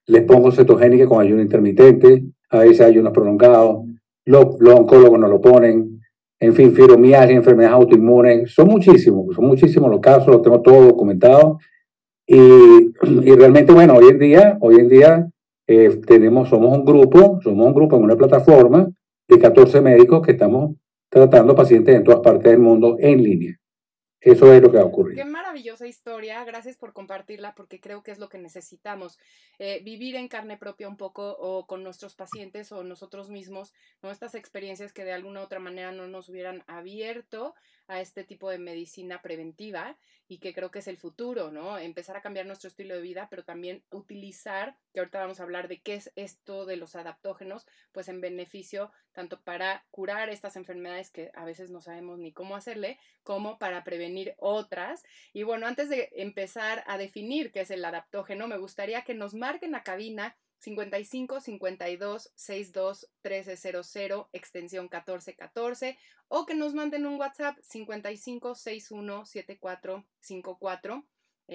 les 0.08 0.24
pongo 0.24 0.52
cetogénica 0.52 1.06
con 1.06 1.22
ayuno 1.22 1.42
intermitente, 1.42 2.24
a 2.50 2.60
veces 2.60 2.82
ayuno 2.82 3.14
prolongado, 3.14 3.86
los, 4.26 4.60
los 4.60 4.80
oncólogos 4.80 5.20
no 5.20 5.28
lo 5.28 5.40
ponen, 5.40 6.02
en 6.40 6.54
fin, 6.54 6.74
fibromialgia, 6.74 7.36
enfermedades 7.36 7.76
autoinmunes, 7.76 8.52
son 8.54 8.68
muchísimos, 8.68 9.36
son 9.36 9.46
muchísimos 9.46 9.90
los 9.90 10.00
casos, 10.00 10.28
los 10.28 10.42
tengo 10.42 10.62
todos 10.62 10.88
documentados. 10.88 11.62
Y, 12.26 12.38
y 13.04 13.36
realmente, 13.36 13.74
bueno, 13.74 13.96
hoy 13.96 14.10
en 14.10 14.20
día, 14.20 14.58
hoy 14.62 14.76
en 14.76 14.90
día 14.90 15.30
eh, 15.68 16.00
tenemos, 16.08 16.50
somos 16.50 16.76
un 16.78 16.86
grupo, 16.86 17.40
somos 17.44 17.68
un 17.68 17.74
grupo 17.74 17.98
en 17.98 18.04
una 18.04 18.16
plataforma 18.16 18.90
de 19.28 19.40
14 19.40 19.82
médicos 19.82 20.26
que 20.26 20.32
estamos 20.32 20.76
tratando 21.10 21.56
pacientes 21.56 21.96
en 21.96 22.04
todas 22.04 22.22
partes 22.22 22.52
del 22.52 22.60
mundo 22.60 22.96
en 23.00 23.24
línea. 23.24 23.60
Eso 24.22 24.54
es 24.54 24.62
lo 24.62 24.70
que 24.70 24.78
ha 24.78 24.84
ocurrido. 24.84 25.24
Qué 25.24 25.30
maravillosa 25.30 25.88
historia. 25.88 26.44
Gracias 26.44 26.76
por 26.76 26.92
compartirla 26.92 27.56
porque 27.56 27.80
creo 27.80 28.04
que 28.04 28.12
es 28.12 28.20
lo 28.20 28.28
que 28.28 28.38
necesitamos. 28.38 29.18
Eh, 29.60 29.82
vivir 29.84 30.18
en 30.18 30.28
carne 30.28 30.58
propia 30.58 30.90
un 30.90 30.98
poco 30.98 31.38
o 31.40 31.66
con 31.66 31.84
nuestros 31.84 32.16
pacientes 32.16 32.74
o 32.74 32.84
nosotros 32.84 33.30
mismos, 33.30 33.74
¿no? 34.02 34.12
Estas 34.12 34.36
experiencias 34.36 34.92
que 34.92 35.06
de 35.06 35.14
alguna 35.14 35.40
u 35.40 35.44
otra 35.44 35.60
manera 35.60 35.94
no 35.94 36.08
nos 36.08 36.28
hubieran 36.28 36.64
abierto 36.68 37.56
a 37.90 38.00
este 38.02 38.24
tipo 38.24 38.50
de 38.50 38.60
medicina 38.60 39.22
preventiva 39.22 39.98
y 40.28 40.38
que 40.38 40.54
creo 40.54 40.70
que 40.70 40.80
es 40.80 40.88
el 40.88 40.98
futuro, 40.98 41.52
¿no? 41.52 41.78
Empezar 41.80 42.16
a 42.16 42.22
cambiar 42.22 42.46
nuestro 42.46 42.68
estilo 42.68 42.96
de 42.96 43.02
vida, 43.02 43.28
pero 43.32 43.44
también 43.44 43.84
utilizar, 43.90 44.78
que 44.94 45.00
ahorita 45.00 45.20
vamos 45.20 45.40
a 45.40 45.44
hablar 45.44 45.68
de 45.68 45.82
qué 45.82 45.96
es 45.96 46.12
esto 46.16 46.68
de 46.68 46.78
los 46.78 46.96
adaptógenos, 46.96 47.66
pues 47.92 48.08
en 48.08 48.22
beneficio 48.22 48.92
tanto 49.12 49.42
para 49.42 49.86
curar 49.90 50.30
estas 50.30 50.56
enfermedades 50.56 51.10
que 51.10 51.32
a 51.34 51.46
veces 51.46 51.72
no 51.72 51.82
sabemos 51.82 52.20
ni 52.20 52.32
cómo 52.32 52.56
hacerle, 52.56 53.00
como 53.24 53.58
para 53.58 53.84
prevenir 53.84 54.36
otras. 54.38 55.04
Y 55.34 55.42
bueno, 55.42 55.66
antes 55.66 55.90
de 55.90 56.10
empezar 56.14 56.84
a 56.86 57.00
definir 57.00 57.52
qué 57.52 57.62
es 57.62 57.72
el 57.72 57.84
adaptógeno, 57.84 58.48
me 58.48 58.60
gustaría 58.60 59.04
que 59.04 59.16
nos 59.16 59.34
marquen 59.34 59.72
la 59.72 59.84
cabina 59.84 60.38
55 60.60 61.42
52 61.42 62.32
62 62.36 63.10
1300 63.24 64.28
extensión 64.34 64.86
1414 64.86 65.98
o 66.28 66.46
que 66.46 66.56
nos 66.56 66.74
manden 66.74 67.06
un 67.06 67.20
WhatsApp 67.20 67.58
55 67.62 68.56
61 68.56 69.26
74 69.26 70.06
54. 70.20 71.06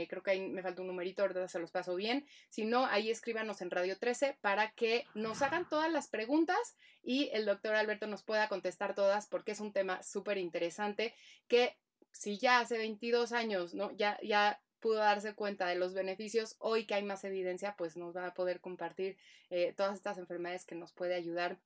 creo 0.08 0.22
que 0.22 0.30
ahí 0.32 0.50
me 0.50 0.62
falta 0.62 0.82
un 0.82 0.88
numerito, 0.88 1.22
ahorita 1.22 1.46
se 1.46 1.60
los 1.60 1.70
paso 1.70 1.94
bien. 1.94 2.26
Si 2.48 2.64
no, 2.64 2.86
ahí 2.86 3.10
escríbanos 3.10 3.62
en 3.62 3.70
Radio 3.70 3.96
13 3.98 4.38
para 4.40 4.72
que 4.72 5.06
nos 5.14 5.40
hagan 5.42 5.68
todas 5.68 5.92
las 5.92 6.08
preguntas 6.08 6.76
y 7.02 7.30
el 7.32 7.44
doctor 7.44 7.76
Alberto 7.76 8.06
nos 8.06 8.24
pueda 8.24 8.48
contestar 8.48 8.94
todas 8.94 9.26
porque 9.26 9.52
es 9.52 9.60
un 9.60 9.72
tema 9.72 10.02
súper 10.02 10.38
interesante 10.38 11.14
que 11.46 11.76
si 12.10 12.38
ya 12.38 12.60
hace 12.60 12.78
22 12.78 13.32
años, 13.32 13.74
¿no? 13.74 13.90
Ya, 13.92 14.18
ya 14.22 14.60
pudo 14.84 14.96
darse 14.96 15.32
cuenta 15.34 15.66
de 15.66 15.76
los 15.76 15.94
beneficios, 15.94 16.56
hoy 16.58 16.84
que 16.84 16.92
hay 16.92 17.02
más 17.02 17.24
evidencia, 17.24 17.74
pues 17.74 17.96
nos 17.96 18.14
va 18.14 18.26
a 18.26 18.34
poder 18.34 18.60
compartir 18.60 19.16
eh, 19.48 19.72
todas 19.74 19.94
estas 19.94 20.18
enfermedades 20.18 20.66
que 20.66 20.74
nos 20.74 20.92
puede 20.92 21.14
ayudar 21.14 21.58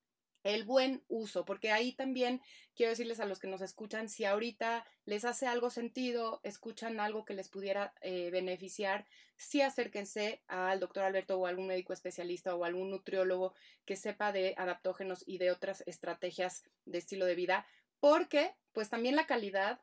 el 0.44 0.62
buen 0.62 1.02
uso, 1.08 1.44
porque 1.44 1.72
ahí 1.72 1.90
también 1.90 2.40
quiero 2.76 2.90
decirles 2.90 3.18
a 3.18 3.24
los 3.24 3.40
que 3.40 3.48
nos 3.48 3.60
escuchan, 3.60 4.08
si 4.08 4.24
ahorita 4.24 4.86
les 5.04 5.24
hace 5.24 5.48
algo 5.48 5.68
sentido, 5.68 6.38
escuchan 6.44 7.00
algo 7.00 7.24
que 7.24 7.34
les 7.34 7.48
pudiera 7.48 7.92
eh, 8.02 8.30
beneficiar, 8.30 9.04
sí 9.36 9.62
acérquense 9.62 10.40
al 10.46 10.78
doctor 10.78 11.02
Alberto 11.02 11.40
o 11.40 11.46
algún 11.46 11.66
médico 11.66 11.92
especialista 11.92 12.54
o 12.54 12.64
algún 12.64 12.88
nutriólogo 12.88 13.52
que 13.84 13.96
sepa 13.96 14.30
de 14.30 14.54
adaptógenos 14.56 15.24
y 15.26 15.38
de 15.38 15.50
otras 15.50 15.82
estrategias 15.88 16.62
de 16.84 16.98
estilo 16.98 17.26
de 17.26 17.34
vida, 17.34 17.66
porque 17.98 18.54
pues 18.70 18.90
también 18.90 19.16
la 19.16 19.26
calidad, 19.26 19.80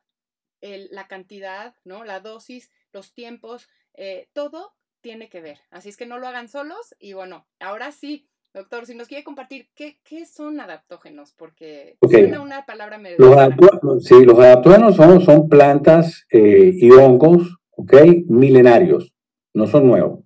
la 0.62 1.06
cantidad, 1.06 1.76
¿no? 1.84 2.02
la 2.02 2.20
dosis 2.20 2.70
los 2.96 3.12
tiempos, 3.12 3.68
eh, 3.94 4.28
todo 4.32 4.72
tiene 5.02 5.28
que 5.28 5.42
ver. 5.42 5.58
Así 5.70 5.90
es 5.90 5.96
que 5.96 6.06
no 6.06 6.18
lo 6.18 6.26
hagan 6.26 6.48
solos 6.48 6.96
y 6.98 7.12
bueno, 7.12 7.46
ahora 7.60 7.92
sí. 7.92 8.28
Doctor, 8.54 8.86
si 8.86 8.94
nos 8.94 9.06
quiere 9.06 9.22
compartir, 9.22 9.68
¿qué, 9.74 10.00
qué 10.02 10.24
son 10.24 10.60
adaptógenos? 10.60 11.34
Porque 11.36 11.98
suena 12.00 12.40
una 12.40 12.64
palabra 12.64 12.96
medio... 12.96 13.18
Los 13.18 14.02
sí, 14.02 14.24
los 14.24 14.38
adaptógenos 14.38 14.96
son, 14.96 15.20
son 15.20 15.50
plantas 15.50 16.24
eh, 16.30 16.72
y 16.74 16.90
hongos, 16.90 17.58
¿ok? 17.72 17.92
Milenarios, 18.28 19.12
no 19.52 19.66
son 19.66 19.86
nuevos. 19.86 20.20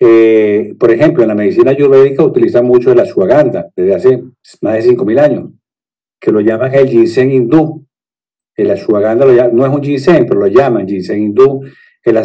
Eh, 0.00 0.74
por 0.80 0.90
ejemplo, 0.90 1.22
en 1.22 1.28
la 1.28 1.36
medicina 1.36 1.70
ayurvédica 1.70 2.24
utilizan 2.24 2.66
mucho 2.66 2.90
el 2.90 2.98
ashwagandha 2.98 3.70
desde 3.76 3.94
hace 3.94 4.24
más 4.60 4.74
de 4.74 4.90
5.000 4.90 5.20
años, 5.20 5.50
que 6.18 6.32
lo 6.32 6.40
llaman 6.40 6.74
el 6.74 6.88
ginseng 6.88 7.30
hindú. 7.30 7.83
El 8.56 8.70
ashwagandha 8.70 9.48
no 9.52 9.66
es 9.66 9.72
un 9.72 9.82
ginseng, 9.82 10.26
pero 10.26 10.40
lo 10.40 10.46
llaman 10.46 10.86
ginseng 10.86 11.22
hindú 11.22 11.62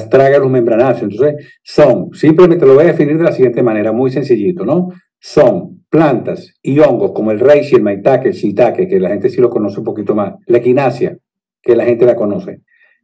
traga 0.09 0.39
los 0.39 0.49
membranáceos. 0.49 1.11
Entonces, 1.11 1.45
son, 1.63 2.09
simplemente 2.13 2.65
lo 2.65 2.75
voy 2.75 2.83
a 2.83 2.87
definir 2.87 3.17
de 3.17 3.23
la 3.23 3.31
siguiente 3.31 3.63
manera, 3.63 3.91
muy 3.91 4.11
sencillito, 4.11 4.65
¿no? 4.65 4.89
Son 5.19 5.83
plantas 5.89 6.53
y 6.61 6.79
hongos 6.79 7.11
como 7.13 7.31
el 7.31 7.39
reishi, 7.39 7.75
el 7.75 7.83
maitake, 7.83 8.27
el 8.27 8.33
shiitake, 8.33 8.87
que 8.87 8.99
la 8.99 9.09
gente 9.09 9.29
sí 9.29 9.41
lo 9.41 9.49
conoce 9.49 9.79
un 9.79 9.85
poquito 9.85 10.15
más, 10.15 10.35
la 10.45 10.59
equinacia, 10.59 11.17
que 11.61 11.75
la 11.75 11.85
gente 11.85 12.05
la 12.05 12.15
conoce, 12.15 12.61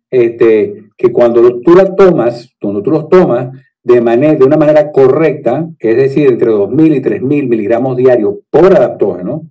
este, 0.10 0.86
que 0.98 1.12
cuando 1.12 1.60
tú 1.62 1.76
la 1.76 1.96
tomas, 1.96 2.54
cuando 2.62 2.82
tú 2.82 2.92
los 2.92 3.10
tomas 3.10 3.50
de, 3.84 4.02
manera, 4.02 4.36
de 4.36 4.46
una 4.46 4.58
manera 4.58 4.92
correcta, 4.92 5.68
es 5.80 5.96
decir, 5.96 6.28
entre 6.28 6.52
2.000 6.52 6.96
y 6.96 7.02
3.000 7.02 7.50
miligramos 7.50 7.98
diarios 7.98 8.36
por 8.50 8.66
adaptógeno, 8.74 9.50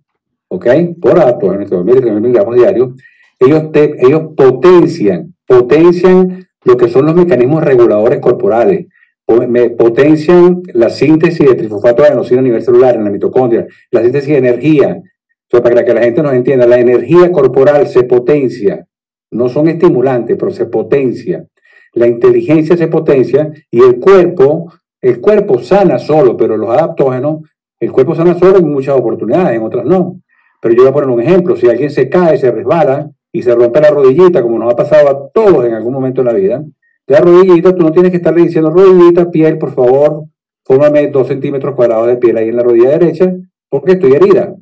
¿ok? 0.49 0.67
Por 1.01 1.19
adaptógeno, 1.19 1.63
entre 1.63 1.79
2.000 1.79 1.97
y 1.97 2.01
3.000 2.01 2.21
miligramos 2.21 2.57
diarios, 2.57 2.91
ellos, 3.39 3.73
te, 3.73 3.97
ellos 4.05 4.33
potencian, 4.37 5.35
potencian 5.47 6.47
lo 6.65 6.77
que 6.77 6.89
son 6.89 7.07
los 7.07 7.15
mecanismos 7.15 7.63
reguladores 7.63 8.21
corporales, 8.21 8.87
potencian 9.27 10.63
la 10.73 10.91
síntesis 10.91 11.47
de 11.47 11.55
trifosfato 11.55 12.03
de 12.03 12.09
adenosina 12.09 12.41
a 12.41 12.45
nivel 12.45 12.63
celular 12.63 12.95
en 12.95 13.05
la 13.05 13.11
mitocondria, 13.11 13.67
la 13.91 14.03
síntesis 14.03 14.31
de 14.31 14.39
energía. 14.39 15.03
para 15.51 15.85
que 15.85 15.95
la 15.95 16.03
gente 16.03 16.23
nos 16.23 16.33
entienda, 16.33 16.67
la 16.67 16.81
energía 16.81 17.31
corporal 17.31 17.87
se 17.87 18.03
potencia, 18.03 18.87
no 19.31 19.49
son 19.49 19.69
estimulantes, 19.69 20.37
pero 20.37 20.51
se 20.51 20.67
potencia. 20.67 21.45
La 21.93 22.09
inteligencia 22.09 22.77
se 22.77 22.89
potencia 22.89 23.53
y 23.71 23.81
el 23.81 24.01
cuerpo, 24.01 24.73
el 25.01 25.21
cuerpo 25.21 25.61
sana 25.61 26.01
solo, 26.01 26.37
pero 26.37 26.57
los 26.57 26.71
adaptógenos, 26.71 27.43
el 27.79 27.93
cuerpo 27.93 28.17
sana 28.17 28.37
solo 28.37 28.59
en 28.59 28.73
muchas 28.73 28.97
oportunidades, 28.97 29.57
en 29.57 29.63
otras 29.63 29.85
no. 29.85 30.21
Pero 30.61 30.75
yo 30.75 30.83
voy 30.83 30.91
a 30.91 30.93
poner 30.93 31.11
un 31.11 31.21
ejemplo, 31.21 31.55
si 31.55 31.69
alguien 31.69 31.91
se 31.91 32.09
cae, 32.09 32.37
se 32.37 32.51
resbala 32.51 33.11
y 33.35 33.43
se 33.43 33.53
rompe 33.53 33.81
la 33.81 33.91
rodillita, 33.91 34.41
como 34.43 34.61
nos 34.61 34.73
ha 34.73 34.77
pasado 34.77 35.09
a 35.09 35.29
todos 35.31 35.67
en 35.67 35.75
algún 35.75 35.93
momento 35.93 36.23
de 36.23 36.33
la 36.33 36.39
vida, 36.39 36.65
la 37.09 37.19
rodillita, 37.19 37.75
tú 37.75 37.83
no 37.83 37.91
tienes 37.91 38.13
que 38.13 38.19
estarle 38.19 38.43
diciendo, 38.43 38.71
rodillita, 38.71 39.29
piel, 39.29 39.59
por 39.59 39.75
favor, 39.75 40.27
fórmame 40.65 41.09
dos 41.09 41.27
centímetros 41.27 41.75
cuadrados 41.75 42.07
de 42.07 42.17
piel 42.17 42.37
ahí 42.37 42.51
en 42.51 42.57
la 42.57 42.63
rodilla 42.63 42.91
derecha, 42.91 43.35
porque 43.69 43.93
estoy 43.93 44.13
herida. 44.13 44.55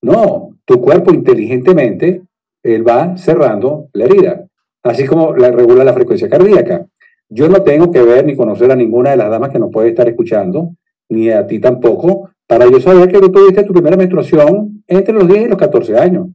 No, 0.00 0.56
tu 0.64 0.80
cuerpo 0.80 1.12
inteligentemente, 1.12 2.22
él 2.62 2.88
va 2.88 3.18
cerrando 3.18 3.90
la 3.92 4.06
herida, 4.06 4.46
así 4.82 5.04
como 5.04 5.36
la 5.36 5.50
regula 5.50 5.84
la 5.84 5.92
frecuencia 5.92 6.30
cardíaca. 6.30 6.86
Yo 7.28 7.50
no 7.50 7.62
tengo 7.64 7.90
que 7.92 8.00
ver 8.00 8.24
ni 8.24 8.34
conocer 8.34 8.70
a 8.70 8.76
ninguna 8.76 9.10
de 9.10 9.18
las 9.18 9.28
damas 9.28 9.50
que 9.50 9.58
nos 9.58 9.70
puede 9.70 9.90
estar 9.90 10.08
escuchando, 10.08 10.70
ni 11.10 11.28
a 11.28 11.46
ti 11.46 11.58
tampoco, 11.58 12.30
para 12.46 12.64
yo 12.64 12.80
saber 12.80 13.12
que 13.12 13.20
tú 13.20 13.30
tuviste 13.30 13.62
tu 13.62 13.74
primera 13.74 13.98
menstruación 13.98 14.82
entre 14.86 15.12
los 15.12 15.28
10 15.28 15.42
y 15.42 15.48
los 15.48 15.58
14 15.58 15.98
años. 15.98 16.28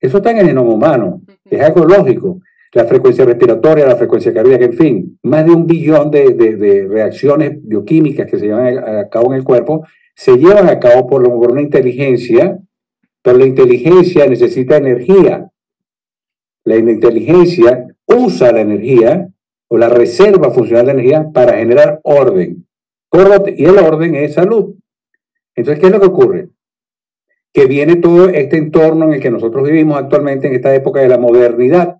Eso 0.00 0.18
está 0.18 0.30
en 0.30 0.38
el 0.38 0.46
genoma 0.46 0.72
humano, 0.72 1.22
es 1.44 1.60
algo 1.60 1.84
lógico 1.84 2.40
la 2.72 2.84
frecuencia 2.84 3.24
respiratoria, 3.24 3.86
la 3.86 3.96
frecuencia 3.96 4.32
cardíaca, 4.32 4.64
en 4.64 4.72
fin, 4.74 5.18
más 5.22 5.44
de 5.44 5.52
un 5.52 5.66
billón 5.66 6.10
de, 6.10 6.86
reacciones 6.88 7.58
bioquímicas 7.62 8.30
que 8.30 8.38
se 8.38 8.46
llevan 8.46 8.78
a, 8.78 9.08
cabo 9.08 9.32
en 9.32 9.38
el 9.38 9.44
cuerpo, 9.44 9.86
se 10.14 10.36
llevan 10.36 10.68
a 10.68 10.78
cabo 10.78 11.06
por, 11.08 11.22
por 11.24 11.52
una 11.52 11.62
inteligencia, 11.62 12.58
pero 13.22 13.38
la 13.38 13.46
inteligencia 13.46 14.26
necesita 14.26 14.76
energía. 14.76 15.50
La 16.64 16.76
inteligencia 16.76 17.86
usa 18.06 18.52
la 18.52 18.60
energía 18.60 19.28
o 19.68 19.78
la 19.78 19.88
reserva 19.88 20.50
funcional 20.50 20.86
de 20.86 20.92
energía 20.92 21.26
para 21.32 21.56
generar 21.56 22.00
orden. 22.02 22.66
Y 23.56 23.64
el 23.64 23.78
orden 23.78 24.14
es 24.14 24.34
salud. 24.34 24.74
Entonces, 25.54 25.80
¿qué 25.80 25.86
es 25.86 25.92
lo 25.92 26.00
que 26.00 26.06
ocurre? 26.06 26.48
Que 27.52 27.66
viene 27.66 27.96
todo 27.96 28.28
este 28.28 28.56
entorno 28.56 29.06
en 29.06 29.14
el 29.14 29.20
que 29.20 29.30
nosotros 29.30 29.66
vivimos 29.66 29.98
actualmente 29.98 30.48
en 30.48 30.54
esta 30.54 30.74
época 30.74 31.00
de 31.00 31.08
la 31.08 31.18
modernidad, 31.18 31.98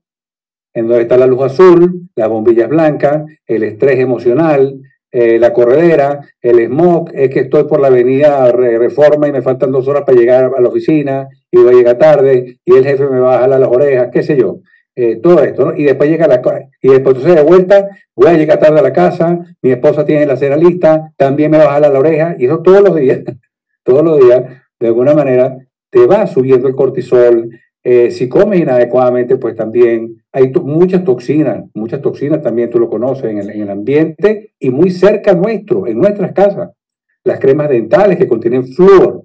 en 0.75 0.89
donde 0.89 1.03
está 1.03 1.17
la 1.17 1.27
luz 1.27 1.43
azul, 1.43 2.09
las 2.15 2.29
bombillas 2.29 2.69
blancas, 2.69 3.25
el 3.47 3.63
estrés 3.63 3.99
emocional, 3.99 4.81
eh, 5.11 5.39
la 5.39 5.55
corredera, 5.55 6.21
el 6.43 6.67
smog, 6.67 7.11
es 7.15 7.31
que 7.31 7.41
estoy 7.41 7.65
por 7.65 7.81
la 7.81 7.89
avenida 7.89 8.53
Reforma 8.53 9.27
y 9.27 9.33
me 9.33 9.41
faltan 9.41 9.73
dos 9.73 9.89
horas 9.89 10.03
para 10.05 10.19
llegar 10.19 10.53
a 10.55 10.61
la 10.61 10.69
oficina 10.69 11.29
y 11.51 11.57
voy 11.57 11.75
a 11.75 11.77
llegar 11.79 11.99
tarde 11.99 12.59
y 12.63 12.77
el 12.77 12.85
jefe 12.85 13.09
me 13.09 13.19
va 13.19 13.37
a 13.37 13.41
jalar 13.41 13.61
las 13.61 13.71
orejas, 13.71 14.09
qué 14.13 14.23
sé 14.23 14.37
yo. 14.37 14.61
Eh, 14.95 15.17
todo 15.17 15.43
esto, 15.45 15.65
¿no? 15.65 15.77
Y 15.77 15.85
después 15.85 16.11
llega 16.11 16.27
la 16.27 16.43
y 16.83 16.89
después 16.89 17.17
entonces 17.17 17.37
de 17.37 17.43
vuelta, 17.43 17.89
voy 18.17 18.29
a 18.29 18.33
llegar 18.35 18.59
tarde 18.59 18.81
a 18.81 18.83
la 18.83 18.93
casa, 18.93 19.39
mi 19.63 19.71
esposa 19.71 20.05
tiene 20.05 20.27
la 20.27 20.37
cena 20.37 20.57
lista, 20.57 21.13
también 21.17 21.53
me 21.53 21.59
va 21.59 21.67
a 21.67 21.73
jalar 21.75 21.93
la 21.93 22.01
oreja, 22.01 22.35
y 22.37 22.47
eso 22.47 22.61
todos 22.63 22.83
los 22.83 22.97
días, 22.97 23.21
todos 23.85 24.03
los 24.03 24.19
días, 24.19 24.43
de 24.81 24.87
alguna 24.87 25.15
manera, 25.15 25.59
te 25.91 26.07
va 26.07 26.27
subiendo 26.27 26.69
el 26.69 26.75
cortisol, 26.75 27.51
eh, 27.91 28.11
si 28.11 28.29
comes 28.29 28.61
inadecuadamente, 28.61 29.37
pues 29.37 29.57
también 29.57 30.23
hay 30.33 30.53
muchas 30.63 31.05
toxinas, 31.05 31.65
muchas 31.75 32.03
toxinas 32.03 32.43
también 32.43 32.71
tú 32.71 32.79
lo 32.79 32.91
conoces 32.91 33.31
en 33.31 33.39
el, 33.39 33.71
ambiente 33.71 34.53
y 34.59 34.71
muy 34.71 34.91
cerca 34.91 35.33
nuestro, 35.35 35.87
en 35.87 35.99
nuestras 35.99 36.33
casas. 36.33 36.71
Las 37.25 37.41
cremas 37.41 37.69
dentales 37.69 38.19
que 38.19 38.29
contienen 38.29 38.67
flúor 38.67 39.25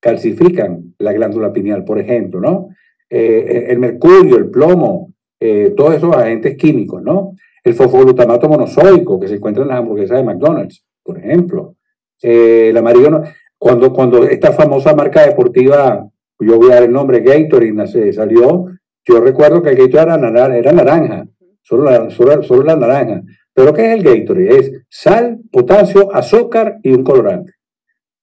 calcifican 0.00 0.94
la 0.98 1.12
glándula 1.12 1.52
pineal, 1.52 1.84
por 1.84 1.98
ejemplo, 1.98 2.40
¿no? 2.40 2.68
Eh, 3.08 3.66
el 3.70 3.78
mercurio, 3.78 4.36
el 4.36 4.50
plomo, 4.50 5.12
eh, 5.40 5.72
todos 5.76 5.94
esos 5.94 6.14
agentes 6.14 6.56
químicos, 6.56 7.02
¿no? 7.02 7.34
El 7.62 7.74
fosfoglutamato 7.74 8.48
monosódico 8.48 9.18
que 9.18 9.28
se 9.28 9.36
encuentra 9.36 9.62
en 9.62 9.70
las 9.70 9.78
hamburguesas 9.78 10.18
de 10.18 10.24
McDonald's, 10.24 10.84
por 11.02 11.18
ejemplo. 11.18 11.74
el 12.22 12.76
amarillo, 12.76 13.22
cuando, 13.64 13.94
cuando 13.94 14.24
esta 14.24 14.52
famosa 14.52 14.94
marca 14.94 15.26
deportiva 15.26 16.06
yo 16.38 16.58
voy 16.58 16.70
a 16.70 16.74
dar 16.74 16.82
el 16.82 16.92
nombre 16.92 17.20
Gatorade, 17.20 18.12
salió, 18.12 18.66
yo 19.06 19.20
recuerdo 19.22 19.62
que 19.62 19.70
el 19.70 19.76
Gatorade 19.76 20.02
era, 20.02 20.16
naranja, 20.18 20.58
era 20.58 20.72
naranja 20.72 21.26
solo, 21.62 21.84
la, 21.84 22.10
solo, 22.10 22.62
la 22.62 22.76
naranja. 22.76 23.22
Pero 23.54 23.72
¿qué 23.72 23.86
es 23.86 23.94
el 23.94 24.02
Gatorade? 24.02 24.58
Es 24.58 24.72
sal, 24.90 25.38
potasio, 25.50 26.14
azúcar 26.14 26.76
y 26.82 26.92
un 26.92 27.02
colorante. 27.02 27.54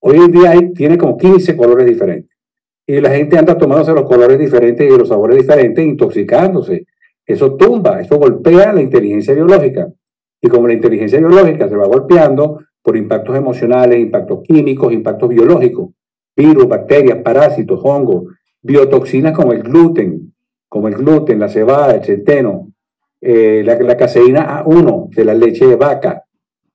Hoy 0.02 0.18
en 0.18 0.32
día 0.32 0.54
tiene 0.76 1.00
como 1.00 1.18
15 1.18 1.58
colores 1.58 1.88
diferentes. 1.88 2.38
Y 2.86 3.02
la 3.02 3.10
gente 3.10 3.40
anda 3.40 3.58
tomándose 3.58 3.94
los 3.94 4.08
colores 4.08 4.38
diferentes 4.38 4.88
y 4.88 4.96
los 4.96 5.08
sabores 5.08 5.38
diferentes, 5.38 5.84
intoxicándose. 5.84 6.86
Eso 7.26 7.56
tumba, 7.56 8.00
eso 8.00 8.18
golpea 8.18 8.74
la 8.74 8.82
inteligencia 8.84 9.34
biológica. 9.34 9.92
Y 10.40 10.50
como 10.50 10.68
la 10.68 10.76
inteligencia 10.76 11.18
biológica 11.18 11.68
se 11.68 11.76
va 11.76 11.88
golpeando 11.88 12.60
por 12.82 12.98
impactos 12.98 13.36
emocionales, 13.36 14.00
impactos 14.00 14.42
químicos, 14.44 14.92
impactos 14.94 15.30
biológicos, 15.30 15.90
virus, 16.36 16.68
bacterias, 16.68 17.20
parásitos, 17.20 17.80
hongos, 17.84 18.26
biotoxinas 18.62 19.34
como 19.34 19.54
el 19.54 19.64
gluten, 19.64 20.34
como 20.68 20.88
el 20.88 20.96
gluten, 20.96 21.40
la 21.40 21.50
cebada, 21.50 21.96
el 21.96 22.04
centeno, 22.04 22.72
eh, 23.20 23.62
la, 23.66 23.98
caseína 23.98 24.64
A1 24.64 25.10
de 25.10 25.26
la 25.26 25.34
leche 25.34 25.68
de 25.68 25.76
vaca, 25.76 26.24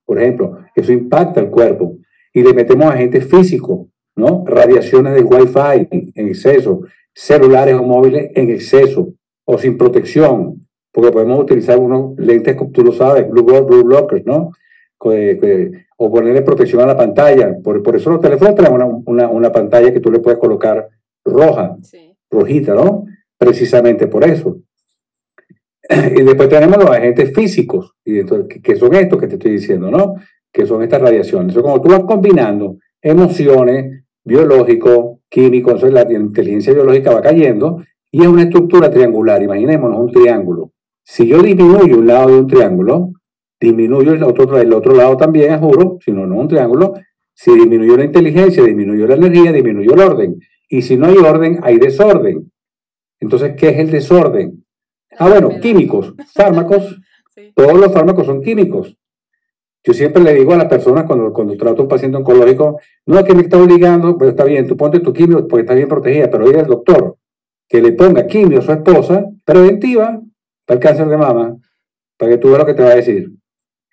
por 0.04 0.20
ejemplo, 0.20 0.58
eso 0.74 0.92
impacta 0.92 1.40
el 1.40 1.50
cuerpo. 1.50 1.96
Y 2.32 2.42
le 2.42 2.52
metemos 2.52 2.86
agentes 2.86 3.26
físicos, 3.26 3.88
¿no? 4.14 4.44
Radiaciones 4.46 5.14
del 5.14 5.24
Wi-Fi 5.24 5.88
en 6.14 6.28
exceso, 6.28 6.82
celulares 7.12 7.74
o 7.74 7.82
móviles 7.82 8.30
en 8.34 8.50
exceso 8.50 9.08
o 9.46 9.58
sin 9.58 9.78
protección, 9.78 10.66
porque 10.92 11.10
podemos 11.10 11.40
utilizar 11.40 11.78
unos 11.78 12.16
lentes, 12.18 12.56
tú 12.72 12.84
lo 12.84 12.92
sabes, 12.92 13.28
blue, 13.28 13.42
blue 13.42 13.84
blockers, 13.84 14.24
¿no? 14.26 14.52
O 14.98 16.10
ponerle 16.10 16.42
protección 16.42 16.82
a 16.82 16.86
la 16.86 16.96
pantalla. 16.96 17.56
Por, 17.62 17.82
por 17.82 17.96
eso 17.96 18.10
los 18.10 18.20
teléfonos 18.20 18.54
traen 18.54 19.02
una, 19.06 19.28
una, 19.28 19.52
pantalla 19.52 19.92
que 19.92 20.00
tú 20.00 20.10
le 20.10 20.20
puedes 20.20 20.38
colocar 20.38 20.88
roja, 21.24 21.76
rojita, 22.30 22.74
¿no? 22.74 23.04
Precisamente 23.38 24.06
por 24.06 24.24
eso. 24.24 24.58
Y 26.16 26.22
después 26.22 26.48
tenemos 26.48 26.78
los 26.78 26.90
agentes 26.90 27.32
físicos, 27.32 27.94
y 28.04 28.18
entonces, 28.18 28.60
que 28.60 28.76
son 28.76 28.94
estos 28.94 29.20
que 29.20 29.28
te 29.28 29.34
estoy 29.34 29.52
diciendo, 29.52 29.90
¿no? 29.90 30.14
Que 30.52 30.66
son 30.66 30.82
estas 30.82 31.00
radiaciones. 31.00 31.54
Entonces, 31.54 31.62
como 31.62 31.80
tú 31.80 31.90
vas 31.90 32.04
combinando 32.04 32.78
emociones, 33.00 34.04
biológicos, 34.24 35.20
químicos, 35.28 35.82
la 35.84 36.10
inteligencia 36.10 36.72
biológica 36.72 37.14
va 37.14 37.22
cayendo 37.22 37.84
y 38.10 38.22
es 38.22 38.26
una 38.26 38.42
estructura 38.42 38.90
triangular. 38.90 39.42
Imaginémonos 39.42 40.00
un 40.00 40.10
triángulo. 40.10 40.72
Si 41.04 41.28
yo 41.28 41.40
disminuyo 41.40 41.98
un 41.98 42.06
lado 42.08 42.30
de 42.30 42.38
un 42.40 42.46
triángulo, 42.48 43.12
disminuyo 43.60 44.12
el 44.12 44.22
otro, 44.22 44.58
el 44.58 44.72
otro 44.72 44.94
lado 44.94 45.16
también, 45.16 45.52
a 45.52 45.58
juro, 45.58 45.98
si 46.04 46.12
no, 46.12 46.26
no 46.26 46.36
un 46.36 46.48
triángulo. 46.48 46.94
Si 47.34 47.52
disminuyó 47.52 47.96
la 47.96 48.04
inteligencia, 48.04 48.62
disminuyó 48.62 49.06
la 49.06 49.14
energía, 49.16 49.52
disminuyó 49.52 49.94
el 49.94 50.00
orden. 50.00 50.40
Y 50.68 50.82
si 50.82 50.96
no 50.96 51.06
hay 51.06 51.16
orden, 51.16 51.60
hay 51.62 51.78
desorden. 51.78 52.50
Entonces, 53.20 53.54
¿qué 53.56 53.68
es 53.68 53.78
el 53.78 53.90
desorden? 53.90 54.64
Ah, 55.18 55.28
bueno, 55.28 55.50
químicos, 55.60 56.14
fármacos. 56.34 56.98
Todos 57.54 57.78
los 57.78 57.92
fármacos 57.92 58.26
son 58.26 58.42
químicos. 58.42 58.96
Yo 59.84 59.94
siempre 59.94 60.22
le 60.22 60.34
digo 60.34 60.52
a 60.52 60.56
las 60.56 60.66
personas 60.66 61.04
cuando, 61.04 61.32
cuando 61.32 61.56
trato 61.56 61.80
a 61.80 61.84
un 61.84 61.88
paciente 61.88 62.16
oncológico, 62.16 62.80
no 63.06 63.18
es 63.18 63.24
que 63.24 63.34
me 63.34 63.42
está 63.42 63.56
obligando, 63.56 64.18
pues 64.18 64.30
está 64.30 64.44
bien, 64.44 64.66
tú 64.66 64.76
ponte 64.76 64.98
tu 64.98 65.12
quimio 65.12 65.46
porque 65.46 65.60
está 65.60 65.74
bien 65.74 65.88
protegida, 65.88 66.28
pero 66.28 66.44
oiga 66.44 66.60
al 66.60 66.66
doctor 66.66 67.16
que 67.68 67.82
le 67.82 67.92
ponga 67.92 68.26
quimio 68.26 68.58
a 68.58 68.62
su 68.62 68.72
esposa 68.72 69.24
preventiva 69.44 70.20
para 70.64 70.78
el 70.78 70.82
cáncer 70.82 71.08
de 71.08 71.16
mama, 71.16 71.56
para 72.16 72.32
que 72.32 72.38
tú 72.38 72.48
veas 72.48 72.60
lo 72.60 72.66
que 72.66 72.74
te 72.74 72.82
va 72.82 72.90
a 72.90 72.96
decir. 72.96 73.30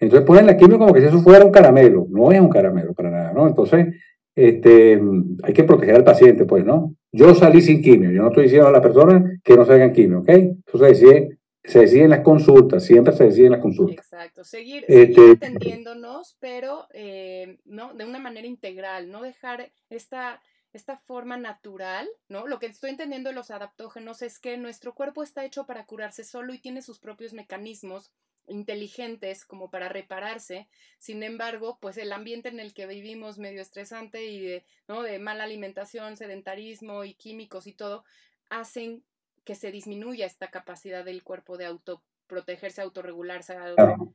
Entonces 0.04 0.26
ponen 0.26 0.46
la 0.46 0.58
quimio 0.58 0.78
como 0.78 0.94
que 0.94 1.02
si 1.02 1.08
eso 1.08 1.22
fuera 1.22 1.46
un 1.46 1.52
caramelo. 1.52 2.08
No 2.10 2.32
es 2.32 2.40
un 2.40 2.50
caramelo 2.50 2.94
para 2.94 3.10
nada, 3.10 3.34
¿no? 3.34 3.48
Entonces, 3.48 3.96
este, 4.36 5.00
hay 5.44 5.54
que 5.54 5.64
proteger 5.64 5.96
al 5.96 6.04
paciente, 6.04 6.46
pues, 6.46 6.66
¿no? 6.66 6.96
Yo 7.12 7.34
salí 7.36 7.62
sin 7.62 7.82
quimio. 7.82 8.12
Yo 8.12 8.22
no 8.22 8.30
estoy 8.30 8.44
diciendo 8.44 8.68
a 8.68 8.72
la 8.72 8.82
persona 8.82 9.40
que 9.44 9.56
no 9.56 9.66
se 9.66 9.74
hagan 9.74 9.94
quimio, 9.94 10.20
¿ok? 10.20 10.30
Eso 10.30 10.78
se 10.78 10.86
decide, 10.86 11.38
se 11.64 11.80
decide 11.80 12.04
en 12.04 12.10
las 12.10 12.22
consultas, 12.22 12.84
siempre 12.84 13.14
se 13.14 13.26
decide 13.26 13.46
en 13.46 13.52
las 13.54 13.62
consultas. 13.62 14.06
Exacto, 14.06 14.44
seguir, 14.44 14.86
este, 14.88 15.32
atendiéndonos, 15.32 16.38
pero 16.40 16.88
eh, 16.94 17.60
¿no? 17.66 17.94
de 17.94 18.06
una 18.06 18.20
manera 18.20 18.48
integral, 18.48 19.12
no 19.12 19.22
dejar 19.22 19.72
esta 19.90 20.42
esta 20.74 20.98
forma 20.98 21.38
natural, 21.38 22.10
¿no? 22.28 22.48
Lo 22.48 22.58
que 22.60 22.66
estoy 22.66 22.90
entendiendo 22.90 23.30
de 23.30 23.36
los 23.36 23.52
adaptógenos 23.52 24.24
es 24.24 24.40
que 24.40 24.58
nuestro 24.58 24.96
cuerpo 24.96 25.22
está 25.22 25.46
hecho 25.46 25.66
para 25.66 25.86
curarse 25.86 26.24
solo 26.24 26.52
y 26.54 26.58
tiene 26.58 26.82
sus 26.82 27.00
propios 27.00 27.34
mecanismos 27.34 28.12
inteligentes 28.48 29.46
como 29.46 29.70
para 29.70 29.90
repararse. 29.90 30.68
Sin 31.00 31.24
embargo, 31.24 31.78
pues 31.80 31.98
el 31.98 32.12
ambiente 32.12 32.50
en 32.50 32.60
el 32.60 32.74
que 32.74 32.88
vivimos 32.88 33.38
medio 33.38 33.62
estresante 33.62 34.26
y 34.26 34.40
de, 34.42 34.66
¿no? 34.88 35.02
de 35.02 35.20
mala 35.20 35.44
alimentación, 35.44 36.18
sedentarismo 36.18 37.04
y 37.04 37.14
químicos 37.14 37.68
y 37.68 37.74
todo, 37.74 38.04
hacen 38.50 39.04
que 39.44 39.56
se 39.56 39.72
disminuya 39.72 40.26
esta 40.26 40.50
capacidad 40.50 41.04
del 41.04 41.24
cuerpo 41.24 41.58
de 41.58 41.66
auto 41.66 42.02
autoprotegerse, 42.34 42.82
autorregularse, 42.82 43.56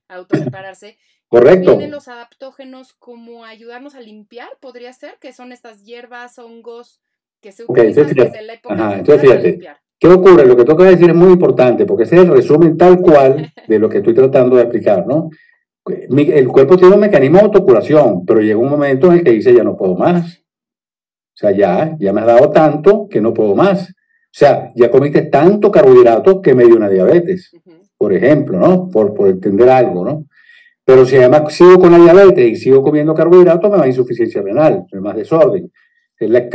autorrepararse. 0.08 0.98
Correcto. 1.28 1.72
Tienen 1.72 1.90
los 1.90 2.08
adaptógenos 2.08 2.94
como 2.94 3.44
ayudarnos 3.44 3.94
a 3.94 4.00
limpiar, 4.00 4.48
podría 4.60 4.92
ser, 4.92 5.18
que 5.18 5.32
son 5.32 5.52
estas 5.52 5.84
hierbas, 5.84 6.38
hongos 6.38 7.00
que 7.40 7.52
se 7.52 7.64
utilizan 7.64 8.08
desde 8.08 8.42
la 8.42 8.54
época 8.54 8.74
Ajá, 8.74 8.98
entonces 8.98 9.20
fíjate, 9.20 9.78
¿Qué 9.98 10.06
ocurre? 10.06 10.46
Lo 10.46 10.56
que 10.56 10.64
toca 10.64 10.84
decir 10.84 11.10
es 11.10 11.16
muy 11.16 11.32
importante, 11.32 11.84
porque 11.84 12.04
ese 12.04 12.16
es 12.16 12.22
el 12.22 12.28
resumen 12.28 12.76
tal 12.76 13.00
cual 13.00 13.52
de 13.66 13.78
lo 13.78 13.88
que 13.88 13.98
estoy 13.98 14.14
tratando 14.14 14.56
de 14.56 14.62
explicar, 14.62 15.06
¿no? 15.06 15.30
el 15.90 16.48
cuerpo 16.48 16.76
tiene 16.76 16.94
un 16.94 17.00
mecanismo 17.00 17.38
de 17.38 17.44
autocuración, 17.44 18.26
pero 18.26 18.40
llega 18.40 18.58
un 18.58 18.68
momento 18.68 19.06
en 19.06 19.14
el 19.14 19.24
que 19.24 19.30
dice 19.30 19.54
ya 19.54 19.64
no 19.64 19.76
puedo 19.76 19.94
más. 19.94 20.38
O 20.38 21.40
sea, 21.40 21.50
ya, 21.52 21.96
ya 21.98 22.12
me 22.12 22.20
has 22.20 22.26
dado 22.26 22.50
tanto 22.50 23.08
que 23.08 23.20
no 23.20 23.32
puedo 23.32 23.54
más. 23.54 23.88
O 23.88 24.38
sea, 24.38 24.70
ya 24.74 24.90
comiste 24.90 25.22
tanto 25.22 25.70
carbohidrato 25.70 26.42
que 26.42 26.54
me 26.54 26.64
dio 26.64 26.76
una 26.76 26.88
diabetes, 26.88 27.52
por 27.96 28.12
ejemplo, 28.12 28.58
¿no? 28.58 28.88
Por, 28.88 29.14
por 29.14 29.28
entender 29.28 29.68
algo, 29.70 30.04
¿no? 30.04 30.26
Pero 30.84 31.04
si 31.04 31.16
además 31.16 31.52
sigo 31.52 31.78
con 31.78 31.92
la 31.92 31.98
diabetes 31.98 32.50
y 32.50 32.56
sigo 32.56 32.82
comiendo 32.82 33.14
carbohidratos, 33.14 33.70
me 33.70 33.78
va 33.78 33.84
a 33.84 33.88
insuficiencia 33.88 34.42
renal, 34.42 34.84
me 34.92 35.00
más 35.00 35.16
desorden. 35.16 35.70
La, 36.20 36.48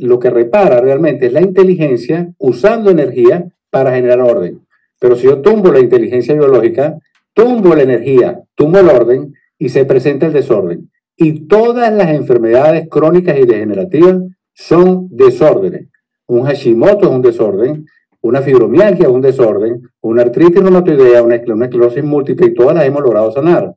lo 0.00 0.18
que 0.18 0.30
repara 0.30 0.80
realmente 0.80 1.26
es 1.26 1.32
la 1.32 1.42
inteligencia 1.42 2.32
usando 2.38 2.90
energía 2.90 3.46
para 3.70 3.94
generar 3.94 4.20
orden. 4.20 4.60
Pero 4.98 5.16
si 5.16 5.26
yo 5.26 5.42
tumbo 5.42 5.70
la 5.70 5.80
inteligencia 5.80 6.34
biológica, 6.34 6.98
tumbo 7.34 7.74
la 7.74 7.82
energía, 7.82 8.40
tumbo 8.54 8.78
el 8.78 8.88
orden 8.88 9.34
y 9.58 9.68
se 9.68 9.84
presenta 9.84 10.26
el 10.26 10.32
desorden. 10.32 10.90
Y 11.16 11.46
todas 11.46 11.92
las 11.92 12.08
enfermedades 12.10 12.88
crónicas 12.88 13.38
y 13.38 13.44
degenerativas 13.44 14.22
son 14.54 15.08
desórdenes. 15.10 15.88
Un 16.26 16.44
Hashimoto 16.44 17.06
es 17.06 17.10
un 17.10 17.22
desorden, 17.22 17.86
una 18.22 18.40
fibromialgia 18.40 19.04
es 19.06 19.12
un 19.12 19.20
desorden, 19.20 19.82
una 20.00 20.22
artritis 20.22 20.62
reumatoidea, 20.62 21.22
una, 21.22 21.34
esclerosis 21.34 22.02
múltiple, 22.02 22.46
y 22.46 22.54
todas 22.54 22.74
las 22.74 22.86
hemos 22.86 23.02
logrado 23.02 23.30
sanar. 23.30 23.74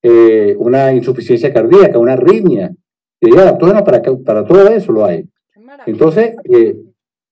Eh, 0.00 0.54
una 0.58 0.92
insuficiencia 0.92 1.52
cardíaca, 1.52 1.98
una 1.98 2.12
arritmia. 2.12 2.70
Y 3.20 3.34
ya, 3.34 3.56
todo, 3.58 3.72
para, 3.84 4.02
para 4.02 4.44
todo 4.44 4.68
eso 4.68 4.92
lo 4.92 5.04
hay. 5.04 5.28
Entonces, 5.86 6.36
eh, 6.44 6.76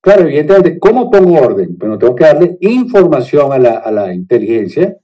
claro, 0.01 0.23
evidentemente, 0.23 0.79
¿cómo 0.79 1.11
pongo 1.11 1.41
orden? 1.41 1.77
Bueno, 1.79 1.99
tengo 1.99 2.15
que 2.15 2.25
darle 2.25 2.57
información 2.61 3.53
a 3.53 3.59
la, 3.59 3.79
a 3.79 3.91
la 3.91 4.13
inteligencia 4.13 4.97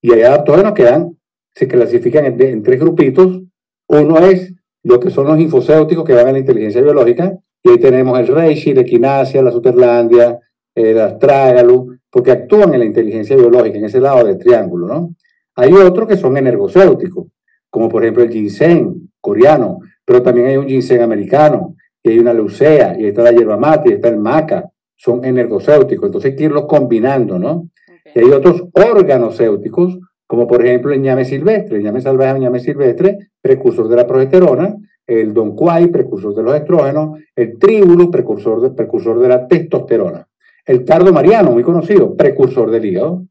y 0.00 0.12
hay 0.12 0.22
adaptógenos 0.22 0.72
que 0.72 0.84
dan, 0.84 1.16
se 1.54 1.66
clasifican 1.66 2.26
en, 2.26 2.62
tres 2.62 2.78
grupitos. 2.78 3.42
Uno 3.88 4.18
es 4.18 4.54
lo 4.82 5.00
que 5.00 5.10
son 5.10 5.26
los 5.26 5.40
infocéuticos 5.40 6.04
que 6.04 6.14
van 6.14 6.28
a 6.28 6.32
la 6.32 6.38
inteligencia 6.38 6.80
biológica, 6.80 7.36
y 7.62 7.70
ahí 7.70 7.78
tenemos 7.78 8.18
el 8.20 8.28
reishi, 8.28 8.72
la 8.72 8.82
equinacia, 8.82 9.42
la 9.42 9.50
superlandia, 9.50 10.38
el 10.74 11.00
astrágalo, 11.00 11.88
porque 12.10 12.30
actúan 12.30 12.72
en 12.74 12.80
la 12.80 12.86
inteligencia 12.86 13.34
biológica, 13.34 13.78
en 13.78 13.86
ese 13.86 14.00
lado 14.00 14.24
del 14.24 14.38
triángulo, 14.38 14.86
¿no? 14.86 15.14
Hay 15.56 15.72
otros 15.72 16.06
que 16.06 16.16
son 16.16 16.36
energocéuticos, 16.36 17.26
como 17.70 17.88
por 17.88 18.04
ejemplo 18.04 18.22
el 18.22 18.30
ginseng 18.30 19.10
coreano, 19.20 19.80
pero 20.06 20.22
también 20.22 20.46
hay 20.46 20.56
un 20.56 20.68
ginseng 20.68 21.02
americano, 21.02 21.74
y 22.02 22.10
hay 22.10 22.18
una 22.20 22.32
leucea, 22.32 22.96
y 22.98 23.06
está 23.06 23.22
la 23.22 23.32
hierba 23.32 23.56
mate, 23.56 23.90
y 23.90 23.92
está 23.94 24.08
el 24.08 24.18
maca, 24.18 24.70
son 24.96 25.24
energocéuticos, 25.24 26.06
entonces 26.06 26.30
hay 26.30 26.36
que 26.36 26.44
irlos 26.44 26.66
combinando, 26.66 27.38
¿no? 27.38 27.68
Y 28.14 28.20
hay 28.20 28.30
otros 28.30 28.64
organocéuticos, 28.72 29.98
como 30.26 30.46
por 30.46 30.64
ejemplo 30.64 30.92
el 30.92 31.02
ñame 31.02 31.24
silvestre, 31.24 31.76
el 31.76 31.82
ñame 31.82 32.00
salvaje 32.00 32.36
el 32.36 32.42
ñame 32.42 32.60
silvestre, 32.60 33.18
precursor 33.40 33.88
de 33.88 33.96
la 33.96 34.06
progesterona, 34.06 34.76
el 35.06 35.34
donquai, 35.34 35.88
precursor 35.88 36.34
de 36.34 36.42
los 36.42 36.54
estrógenos, 36.54 37.18
el 37.34 37.58
tríbulo, 37.58 38.10
precursor 38.10 38.60
de, 38.60 38.70
precursor 38.70 39.20
de 39.20 39.28
la 39.28 39.46
testosterona, 39.46 40.26
el 40.64 40.84
cardo 40.84 41.12
mariano, 41.12 41.50
muy 41.52 41.62
conocido, 41.62 42.16
precursor 42.16 42.70
del 42.70 42.84
hígado. 42.84 43.26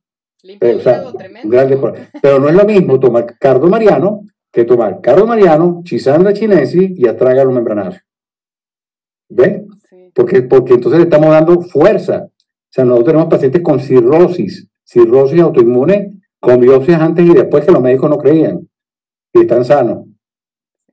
Eh, 0.48 0.80
pero 2.22 2.40
no 2.40 2.48
es 2.48 2.56
lo 2.56 2.66
mismo 2.66 3.00
tomar 3.00 3.26
cardo 3.40 3.68
mariano 3.68 4.22
que 4.56 4.64
tomar 4.64 5.02
cardo 5.02 5.28
mariano, 5.28 5.82
chisandra 5.84 6.32
chinensis 6.32 6.98
y 6.98 7.06
astragalo 7.10 7.52
membranario. 7.52 8.00
¿Ves? 9.28 9.64
Porque, 10.14 10.44
porque 10.44 10.76
entonces 10.76 11.00
le 11.00 11.04
estamos 11.04 11.30
dando 11.30 11.60
fuerza. 11.62 12.30
O 12.30 12.70
sea, 12.70 12.86
nosotros 12.86 13.08
tenemos 13.08 13.28
pacientes 13.28 13.62
con 13.62 13.82
cirrosis, 13.82 14.70
cirrosis 14.86 15.42
autoinmune 15.42 16.22
con 16.40 16.62
biopsias 16.62 17.02
antes 17.02 17.26
y 17.26 17.34
después 17.34 17.66
que 17.66 17.72
los 17.74 17.82
médicos 17.82 18.10
no 18.10 18.18
creían 18.18 18.70
y 19.34 19.42
están 19.42 19.66
sanos, 19.66 20.06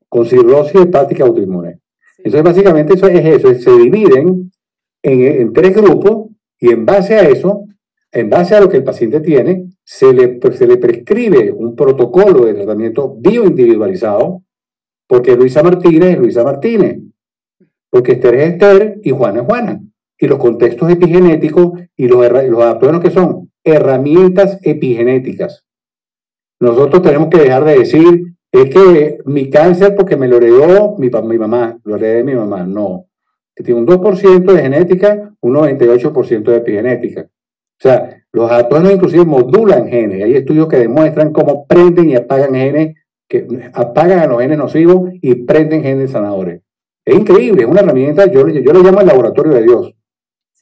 con 0.08 0.26
cirrosis 0.26 0.80
hepática 0.80 1.22
autoinmune. 1.22 1.78
Entonces, 2.18 2.42
básicamente 2.42 2.94
eso 2.94 3.06
es 3.06 3.24
eso, 3.24 3.54
se 3.54 3.78
dividen 3.78 4.50
en, 5.04 5.52
tres 5.52 5.76
grupos 5.76 6.30
y 6.58 6.70
en 6.72 6.84
base 6.84 7.14
a 7.14 7.28
eso, 7.28 7.64
en 8.10 8.28
base 8.28 8.56
a 8.56 8.60
lo 8.60 8.68
que 8.68 8.78
el 8.78 8.84
paciente 8.84 9.20
tiene, 9.20 9.68
se 9.84 10.12
le, 10.12 10.40
se 10.52 10.66
le 10.66 10.76
prescribe 10.76 11.52
un 11.52 11.74
protocolo 11.74 12.44
de 12.44 12.54
tratamiento 12.54 13.14
bioindividualizado, 13.18 14.42
porque 15.06 15.36
Luisa 15.36 15.62
Martínez 15.62 16.14
es 16.14 16.18
Luisa 16.18 16.44
Martínez, 16.44 16.98
porque 17.90 18.12
Esther 18.12 18.34
es 18.36 18.52
Esther 18.52 19.00
y 19.02 19.10
Juana 19.10 19.40
es 19.40 19.46
Juana. 19.46 19.80
Y 20.18 20.26
los 20.26 20.38
contextos 20.38 20.90
epigenéticos 20.90 21.72
y 21.96 22.08
los, 22.08 22.20
los 22.48 22.62
adaptógenos 22.62 23.02
que 23.02 23.10
son 23.10 23.50
herramientas 23.64 24.58
epigenéticas. 24.62 25.64
Nosotros 26.60 27.02
tenemos 27.02 27.28
que 27.28 27.38
dejar 27.38 27.64
de 27.64 27.78
decir, 27.78 28.36
es 28.52 28.70
que 28.70 29.18
mi 29.24 29.50
cáncer 29.50 29.96
porque 29.96 30.16
me 30.16 30.28
lo 30.28 30.36
heredó 30.36 30.96
mi, 30.96 31.10
mi 31.10 31.38
mamá, 31.38 31.78
lo 31.84 31.96
heredé 31.96 32.16
de 32.18 32.24
mi 32.24 32.34
mamá. 32.34 32.64
No. 32.64 33.06
Que 33.54 33.64
tiene 33.64 33.80
un 33.80 33.86
2% 33.86 34.52
de 34.52 34.62
genética, 34.62 35.34
un 35.40 35.54
98% 35.54 36.42
de 36.44 36.56
epigenética. 36.56 37.28
O 37.82 37.88
sea, 37.88 38.22
los 38.30 38.48
adaptógenos 38.48 38.92
inclusive 38.92 39.24
modulan 39.24 39.88
genes. 39.88 40.22
Hay 40.22 40.36
estudios 40.36 40.68
que 40.68 40.76
demuestran 40.76 41.32
cómo 41.32 41.66
prenden 41.66 42.10
y 42.10 42.14
apagan 42.14 42.54
genes, 42.54 42.94
que 43.28 43.44
apagan 43.72 44.20
a 44.20 44.26
los 44.28 44.40
genes 44.40 44.56
nocivos 44.56 45.10
y 45.20 45.34
prenden 45.34 45.82
genes 45.82 46.12
sanadores. 46.12 46.62
Es 47.04 47.16
increíble, 47.16 47.62
es 47.62 47.68
una 47.68 47.80
herramienta, 47.80 48.30
yo, 48.30 48.46
yo 48.46 48.72
lo 48.72 48.84
llamo 48.84 49.00
el 49.00 49.08
laboratorio 49.08 49.52
de 49.54 49.62
Dios 49.64 49.94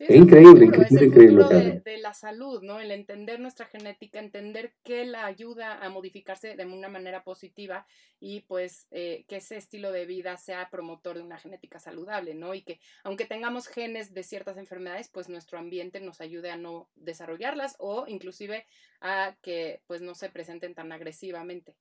es, 0.01 0.17
increíble, 0.17 0.65
increíble, 0.65 1.05
increíble. 1.05 1.83
De, 1.85 1.99
la 1.99 2.15
salud, 2.15 2.63
¿no? 2.63 2.81
El 2.81 2.91
entender 2.91 3.39
nuestra 3.39 3.67
genética, 3.67 4.19
entender 4.19 4.73
que 4.83 5.05
la 5.05 5.27
ayuda 5.27 5.85
a 5.85 5.91
modificarse 5.91 6.57
de 6.57 6.65
una 6.65 6.89
manera 6.89 7.23
positiva 7.23 7.87
y 8.19 8.41
pues 8.41 8.87
eh, 8.93 9.27
que 9.29 9.37
ese 9.37 9.59
estilo 9.59 9.93
de 9.93 10.07
vida 10.07 10.39
sea 10.39 10.71
promotor 10.71 11.17
de 11.17 11.23
una 11.23 11.37
genética 11.37 11.79
saludable, 11.79 12.35
¿no? 12.35 12.55
Y 12.55 12.63
que 12.63 12.81
aunque 13.05 13.27
tengamos 13.27 13.69
genes 13.69 14.15
de 14.15 14.23
ciertas 14.23 14.57
enfermedades, 14.57 15.11
pues 15.13 15.29
nuestro 15.29 15.59
ambiente 15.59 16.01
nos 16.01 16.23
ayude 16.23 16.51
a 16.51 16.57
no 16.57 16.89
desarrollarlas 16.95 17.77
o 17.79 18.07
inclusive 18.09 18.65
a 19.03 19.37
que 19.43 19.83
pues 19.87 20.01
no 20.01 20.15
se 20.15 20.31
presenten 20.31 20.75
tan 20.75 20.93
agresivamente. 20.93 21.75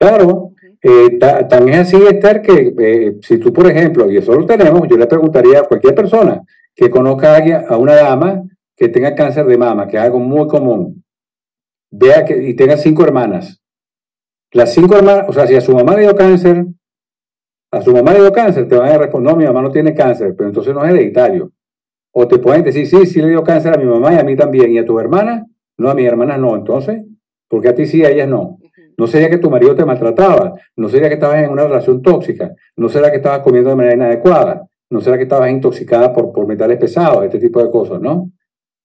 Claro, 0.00 0.54
eh, 0.82 1.18
también 1.48 1.80
es 1.80 1.88
así, 1.88 2.02
Esther, 2.02 2.40
que 2.40 2.74
eh, 2.78 3.18
si 3.20 3.38
tú, 3.38 3.52
por 3.52 3.70
ejemplo, 3.70 4.10
y 4.10 4.16
eso 4.16 4.32
lo 4.32 4.46
tenemos, 4.46 4.88
yo 4.88 4.96
le 4.96 5.06
preguntaría 5.06 5.60
a 5.60 5.64
cualquier 5.64 5.94
persona, 5.94 6.42
que 6.74 6.90
conozca 6.90 7.36
a, 7.68 7.76
una 7.76 7.94
dama 7.94 8.42
que 8.76 8.88
tenga 8.88 9.14
cáncer 9.14 9.46
de 9.46 9.58
mama, 9.58 9.86
que 9.86 9.96
es 9.96 10.02
algo 10.02 10.18
muy 10.18 10.46
común, 10.46 11.04
vea 11.90 12.24
que 12.24 12.36
y 12.42 12.54
tenga 12.54 12.76
cinco 12.76 13.04
hermanas. 13.04 13.60
Las 14.52 14.74
cinco 14.74 14.96
hermanas, 14.96 15.26
o 15.28 15.32
sea, 15.32 15.46
si 15.46 15.54
a 15.54 15.60
su 15.60 15.72
mamá 15.72 15.94
le 15.94 16.02
dio 16.02 16.16
cáncer, 16.16 16.66
a 17.72 17.82
su 17.82 17.92
mamá 17.92 18.12
le 18.12 18.20
dio 18.20 18.32
cáncer, 18.32 18.66
te 18.68 18.76
van 18.76 18.90
a 18.90 18.98
responder, 18.98 19.32
no, 19.32 19.38
mi 19.38 19.44
mamá 19.44 19.62
no 19.62 19.70
tiene 19.70 19.94
cáncer, 19.94 20.34
pero 20.36 20.48
entonces 20.48 20.74
no 20.74 20.84
es 20.84 20.90
hereditario. 20.90 21.52
O 22.12 22.26
te 22.26 22.38
pueden 22.38 22.64
decir, 22.64 22.86
sí, 22.86 23.06
sí 23.06 23.20
le 23.20 23.28
dio 23.28 23.44
cáncer 23.44 23.74
a 23.74 23.78
mi 23.78 23.84
mamá 23.84 24.12
y 24.14 24.18
a 24.18 24.24
mí 24.24 24.34
también, 24.34 24.72
y 24.72 24.78
a 24.78 24.84
tu 24.84 24.98
hermana, 24.98 25.46
no, 25.76 25.90
a 25.90 25.94
mi 25.94 26.04
hermana 26.04 26.36
no, 26.36 26.56
entonces, 26.56 27.04
porque 27.48 27.68
a 27.68 27.74
ti 27.74 27.86
sí, 27.86 28.04
a 28.04 28.10
ellas 28.10 28.28
no. 28.28 28.58
No 28.96 29.06
sería 29.06 29.30
que 29.30 29.38
tu 29.38 29.50
marido 29.50 29.74
te 29.74 29.84
maltrataba, 29.84 30.54
no 30.76 30.88
sería 30.88 31.08
que 31.08 31.14
estabas 31.14 31.42
en 31.42 31.50
una 31.50 31.64
relación 31.64 32.02
tóxica, 32.02 32.54
no 32.76 32.88
sería 32.88 33.10
que 33.10 33.16
estabas 33.16 33.40
comiendo 33.40 33.70
de 33.70 33.76
manera 33.76 33.94
inadecuada, 33.94 34.66
¿No 34.90 35.00
será 35.00 35.16
que 35.16 35.22
estabas 35.22 35.50
intoxicada 35.50 36.12
por, 36.12 36.32
por 36.32 36.46
metales 36.46 36.78
pesados, 36.78 37.24
este 37.24 37.38
tipo 37.38 37.62
de 37.62 37.70
cosas, 37.70 38.00
no? 38.00 38.32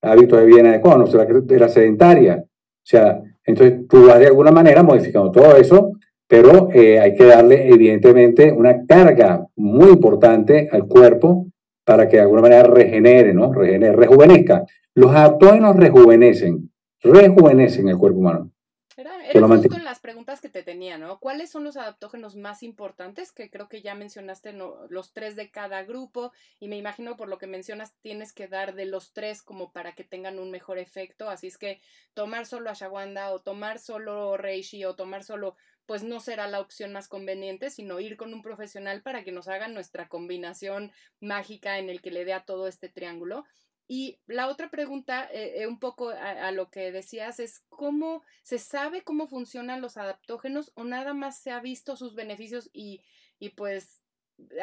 Hábitos 0.01 0.39
de 0.39 0.45
vida 0.45 0.59
inadecuados, 0.59 0.99
¿no 0.99 1.07
será 1.07 1.25
que 1.25 1.55
era 1.55 1.67
sedentaria? 1.67 2.43
O 2.45 2.87
sea, 2.87 3.21
entonces 3.43 3.87
tú 3.87 4.07
vas 4.07 4.19
de 4.19 4.27
alguna 4.27 4.51
manera 4.51 4.83
modificando 4.83 5.31
todo 5.31 5.55
eso, 5.55 5.93
pero 6.27 6.69
eh, 6.71 6.99
hay 6.99 7.15
que 7.15 7.25
darle 7.25 7.69
evidentemente 7.69 8.51
una 8.51 8.85
carga 8.85 9.45
muy 9.55 9.89
importante 9.89 10.67
al 10.71 10.87
cuerpo 10.87 11.47
para 11.83 12.07
que 12.07 12.17
de 12.17 12.23
alguna 12.23 12.41
manera 12.41 12.63
regenere, 12.63 13.33
¿no? 13.33 13.53
Regenere, 13.53 13.95
rejuvenezca. 13.95 14.65
Los 14.95 15.11
adaptógenos 15.11 15.75
rejuvenecen, 15.75 16.71
rejuvenecen 17.01 17.89
el 17.89 17.97
cuerpo 17.97 18.19
humano. 18.19 18.51
Era 18.97 19.47
justo 19.47 19.75
en 19.75 19.83
las 19.83 19.99
preguntas 19.99 20.39
que 20.39 20.47
te 20.47 20.63
tenía, 20.63 20.97
¿no? 20.97 21.19
¿Cuáles 21.19 21.49
son 21.49 21.65
los 21.65 21.75
adaptógenos 21.75 22.37
más 22.37 22.63
importantes? 22.63 23.33
Que 23.33 23.49
creo 23.49 23.67
que 23.67 23.81
ya 23.81 23.93
mencionaste 23.93 24.53
los 24.53 25.11
tres 25.11 25.35
de 25.35 25.51
cada 25.51 25.83
grupo 25.83 26.31
y 26.61 26.69
me 26.69 26.77
imagino 26.77 27.17
por 27.17 27.27
lo 27.27 27.37
que 27.37 27.45
mencionas 27.45 27.93
tienes 28.01 28.31
que 28.31 28.47
dar 28.47 28.73
de 28.73 28.85
los 28.85 29.11
tres 29.11 29.41
como 29.41 29.73
para 29.73 29.95
que 29.95 30.05
tengan 30.05 30.39
un 30.39 30.49
mejor 30.49 30.77
efecto. 30.77 31.29
Así 31.29 31.47
es 31.47 31.57
que 31.57 31.81
tomar 32.13 32.45
solo 32.45 32.69
ashwagandha 32.69 33.31
o 33.31 33.39
tomar 33.39 33.79
solo 33.79 34.37
reishi 34.37 34.85
o 34.85 34.95
tomar 34.95 35.25
solo 35.25 35.57
pues 35.85 36.03
no 36.03 36.19
será 36.19 36.47
la 36.47 36.61
opción 36.61 36.93
más 36.93 37.07
conveniente, 37.07 37.69
sino 37.69 37.99
ir 37.99 38.17
con 38.17 38.33
un 38.33 38.41
profesional 38.41 39.01
para 39.01 39.23
que 39.23 39.31
nos 39.31 39.47
hagan 39.47 39.73
nuestra 39.73 40.07
combinación 40.07 40.91
mágica 41.19 41.79
en 41.79 41.89
el 41.89 42.01
que 42.01 42.11
le 42.11 42.25
dé 42.25 42.33
a 42.33 42.45
todo 42.45 42.67
este 42.67 42.89
triángulo. 42.89 43.45
Y 43.87 44.19
la 44.25 44.47
otra 44.47 44.69
pregunta, 44.69 45.29
eh, 45.31 45.61
eh, 45.61 45.67
un 45.67 45.79
poco 45.79 46.09
a, 46.09 46.51
lo 46.51 46.71
que 46.71 46.91
decías, 46.91 47.39
es 47.39 47.63
cómo 47.69 48.23
se 48.41 48.57
sabe 48.57 49.03
cómo 49.03 49.27
funcionan 49.27 49.81
los 49.81 49.97
adaptógenos 49.97 50.71
o 50.75 50.83
nada 50.83 51.13
más 51.13 51.39
se 51.39 51.51
ha 51.51 51.59
visto 51.59 51.95
sus 51.95 52.15
beneficios 52.15 52.69
y, 52.73 53.01
y 53.39 53.49
pues 53.49 54.01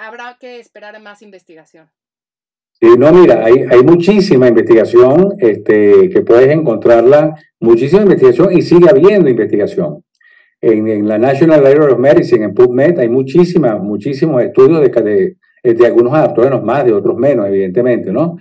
habrá 0.00 0.36
que 0.40 0.58
esperar 0.58 0.96
a 0.96 0.98
más 0.98 1.22
investigación. 1.22 1.88
Sí, 2.72 2.88
no, 2.98 3.12
mira, 3.12 3.44
hay, 3.44 3.64
hay 3.70 3.82
muchísima 3.84 4.48
investigación 4.48 5.36
este, 5.38 6.10
que 6.10 6.22
puedes 6.22 6.50
encontrarla, 6.50 7.36
muchísima 7.60 8.02
investigación 8.02 8.52
y 8.52 8.62
sigue 8.62 8.88
habiendo 8.90 9.30
investigación. 9.30 10.04
En, 10.60 10.88
en 10.88 11.06
la 11.06 11.18
National 11.18 11.62
Library 11.62 11.92
of 11.92 11.98
Medicine, 11.98 12.44
en 12.44 12.54
PubMed, 12.54 12.98
hay 12.98 13.08
muchísima, 13.08 13.76
muchísimos 13.76 14.42
estudios 14.42 14.80
de, 14.80 15.36
de, 15.62 15.74
de 15.74 15.86
algunos 15.86 16.12
adaptógenos 16.12 16.62
más, 16.64 16.84
de 16.84 16.92
otros 16.92 17.16
menos, 17.16 17.46
evidentemente, 17.46 18.10
¿no? 18.10 18.36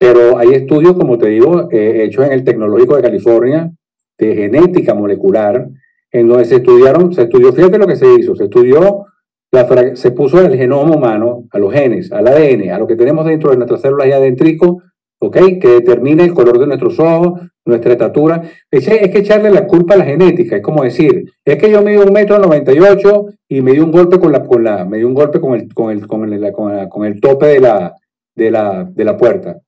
Pero 0.00 0.38
hay 0.38 0.54
estudios, 0.54 0.94
como 0.94 1.18
te 1.18 1.28
digo, 1.28 1.68
eh, 1.70 2.04
hechos 2.04 2.24
en 2.24 2.32
el 2.32 2.42
Tecnológico 2.42 2.96
de 2.96 3.02
California 3.02 3.70
de 4.18 4.34
genética 4.34 4.94
molecular, 4.94 5.68
en 6.10 6.26
donde 6.26 6.46
se 6.46 6.56
estudiaron, 6.56 7.12
se 7.12 7.22
estudió, 7.22 7.52
fíjate 7.52 7.76
lo 7.76 7.86
que 7.86 7.96
se 7.96 8.14
hizo, 8.14 8.34
se 8.34 8.44
estudió, 8.44 9.04
la, 9.52 9.94
se 9.96 10.10
puso 10.12 10.40
el 10.40 10.56
genoma 10.56 10.96
humano, 10.96 11.44
a 11.50 11.58
los 11.58 11.72
genes, 11.72 12.10
al 12.12 12.28
ADN, 12.28 12.70
a 12.70 12.78
lo 12.78 12.86
que 12.86 12.96
tenemos 12.96 13.26
dentro 13.26 13.50
de 13.50 13.58
nuestras 13.58 13.82
células 13.82 14.08
y 14.08 14.12
adentríco, 14.12 14.82
¿ok? 15.20 15.36
Que 15.60 15.68
determina 15.68 16.24
el 16.24 16.32
color 16.32 16.58
de 16.58 16.66
nuestros 16.66 16.98
ojos, 16.98 17.40
nuestra 17.66 17.92
estatura. 17.92 18.42
Es, 18.70 18.88
que 18.88 19.18
echarle 19.18 19.50
la 19.50 19.66
culpa 19.66 19.94
a 19.94 19.98
la 19.98 20.04
genética, 20.06 20.56
es 20.56 20.62
como 20.62 20.82
decir, 20.82 21.30
es 21.44 21.56
que 21.56 21.70
yo 21.70 21.82
mido 21.82 22.04
un 22.04 22.12
metro 22.12 22.38
noventa 22.38 22.72
y 22.72 22.80
ocho 22.80 23.26
y 23.48 23.60
me 23.60 23.72
dio 23.72 23.84
un 23.84 23.92
golpe 23.92 24.18
con 24.18 24.32
la, 24.32 24.42
con 24.42 24.64
la, 24.64 24.86
me 24.86 24.96
dio 24.96 25.08
un 25.08 25.14
golpe 25.14 25.40
con 25.40 25.54
el, 25.54 25.72
con 25.74 25.90
el, 25.90 26.06
con 26.06 26.32
el, 26.32 26.88
con 26.88 27.04
el 27.04 27.20
tope 27.20 27.46
de 27.46 27.60
la, 27.60 27.94
de 28.34 28.50
la, 28.50 28.84
de 28.84 29.04
la 29.04 29.16
puerta. 29.18 29.58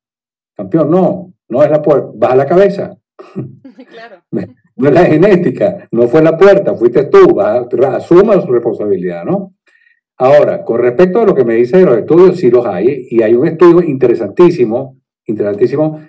Campeón, 0.57 0.91
no, 0.91 1.33
no 1.49 1.63
es 1.63 1.71
la 1.71 1.83
puerta, 1.83 2.11
baja 2.15 2.37
la 2.37 2.47
cabeza. 2.47 2.97
Claro. 3.89 4.23
No 4.75 4.89
es 4.89 4.95
la 4.95 5.05
genética, 5.05 5.87
no 5.93 6.09
fue 6.09 6.23
la 6.23 6.37
puerta, 6.37 6.75
fuiste 6.75 7.05
tú, 7.05 7.39
asuma 7.41 8.41
su 8.41 8.51
responsabilidad, 8.51 9.23
¿no? 9.23 9.53
Ahora, 10.17 10.65
con 10.65 10.81
respecto 10.81 11.21
a 11.21 11.27
lo 11.27 11.35
que 11.35 11.45
me 11.45 11.57
dice 11.57 11.77
de 11.77 11.85
los 11.85 11.99
estudios, 11.99 12.39
sí 12.39 12.51
los 12.51 12.65
hay, 12.65 13.07
y 13.11 13.23
hay 13.23 13.35
un 13.35 13.47
estudio 13.47 13.83
interesantísimo, 13.83 14.99
interesantísimo, 15.27 16.01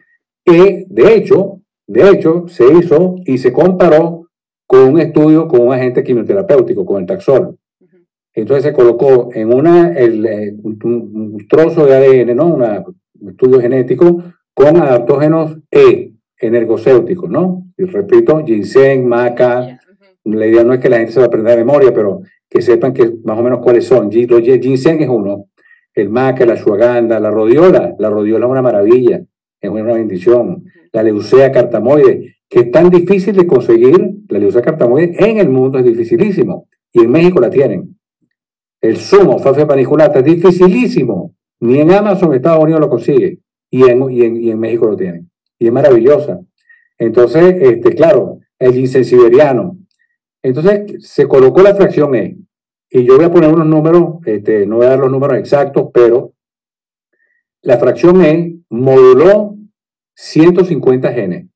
que 0.45 0.85
de 0.87 1.15
hecho, 1.15 1.61
de 1.87 2.09
hecho, 2.09 2.47
se 2.47 2.65
hizo 2.73 3.15
y 3.25 3.37
se 3.37 3.51
comparó 3.51 4.29
con 4.65 4.93
un 4.93 4.99
estudio 4.99 5.47
con 5.47 5.67
un 5.67 5.73
agente 5.73 6.03
quimioterapéutico, 6.03 6.85
con 6.85 7.01
el 7.01 7.07
Taxol. 7.07 7.57
Entonces 8.33 8.63
se 8.63 8.73
colocó 8.73 9.29
en 9.33 9.53
una, 9.53 9.93
el, 9.93 10.25
eh, 10.25 10.55
un, 10.63 11.37
trozo 11.47 11.85
de 11.85 11.95
ADN, 11.95 12.35
¿no? 12.35 12.57
Un 13.19 13.29
estudio 13.31 13.59
genético 13.61 14.23
con 14.53 14.77
adaptógenos 14.77 15.57
E, 15.71 16.13
energéticos, 16.39 17.29
¿no? 17.29 17.65
Y 17.77 17.85
repito, 17.85 18.43
ginseng, 18.45 19.07
maca. 19.07 19.79
La 20.25 20.47
idea 20.47 20.63
no 20.63 20.73
es 20.73 20.79
que 20.79 20.89
la 20.89 20.97
gente 20.97 21.11
se 21.11 21.19
va 21.19 21.25
a 21.25 21.27
aprender 21.27 21.57
de 21.57 21.65
memoria, 21.65 21.93
pero 21.93 22.21
que 22.49 22.61
sepan 22.61 22.93
que 22.93 23.11
más 23.23 23.37
o 23.37 23.43
menos 23.43 23.59
cuáles 23.61 23.85
son. 23.85 24.11
Ginseng 24.11 25.01
es 25.01 25.09
uno, 25.09 25.47
el 25.93 26.09
maca, 26.09 26.45
la 26.45 26.53
ashwagandha, 26.53 27.19
la 27.19 27.31
rodiola. 27.31 27.95
La 27.97 28.09
rodiola 28.09 28.45
es 28.45 28.51
una 28.51 28.61
maravilla, 28.61 29.23
es 29.59 29.69
una 29.69 29.93
bendición. 29.93 30.63
La 30.91 31.03
leucea 31.03 31.51
cartamoide, 31.51 32.35
que 32.47 32.59
es 32.59 32.71
tan 32.71 32.89
difícil 32.89 33.35
de 33.35 33.47
conseguir, 33.47 34.11
la 34.29 34.39
leucea 34.39 34.61
cartamoide 34.61 35.15
en 35.17 35.39
el 35.39 35.49
mundo 35.49 35.79
es 35.79 35.85
dificilísimo. 35.85 36.67
Y 36.91 37.01
en 37.01 37.11
México 37.11 37.39
la 37.39 37.49
tienen. 37.49 37.97
El 38.79 38.97
sumo, 38.97 39.39
falsa 39.39 39.65
paniculata, 39.65 40.19
es 40.19 40.25
dificilísimo. 40.25 41.33
Ni 41.63 41.79
en 41.79 41.91
Amazon, 41.91 42.33
Estados 42.33 42.61
Unidos 42.61 42.81
lo 42.81 42.89
consigue. 42.89 43.39
Y 43.71 43.83
en, 43.89 44.11
y 44.11 44.51
en, 44.51 44.59
México 44.59 44.85
lo 44.85 44.97
tienen. 44.97 45.31
Y 45.57 45.67
es 45.67 45.71
maravillosa. 45.71 46.41
Entonces, 46.97 47.55
este, 47.61 47.95
claro, 47.95 48.39
el 48.59 48.73
ginseng 48.73 49.05
siberiano. 49.05 49.77
Entonces, 50.41 51.07
se 51.07 51.25
colocó 51.25 51.61
la 51.61 51.73
fracción 51.73 52.15
E. 52.15 52.37
Y 52.89 53.05
yo 53.05 53.15
voy 53.15 53.23
a 53.23 53.31
poner 53.31 53.53
unos 53.53 53.65
números, 53.65 54.15
este, 54.25 54.67
no 54.67 54.75
voy 54.75 54.87
a 54.87 54.89
dar 54.89 54.99
los 54.99 55.09
números 55.09 55.37
exactos, 55.37 55.87
pero 55.93 56.33
la 57.61 57.77
fracción 57.77 58.21
E 58.25 58.57
moduló 58.69 59.55
150 60.15 61.13
genes. 61.13 61.45
O 61.45 61.49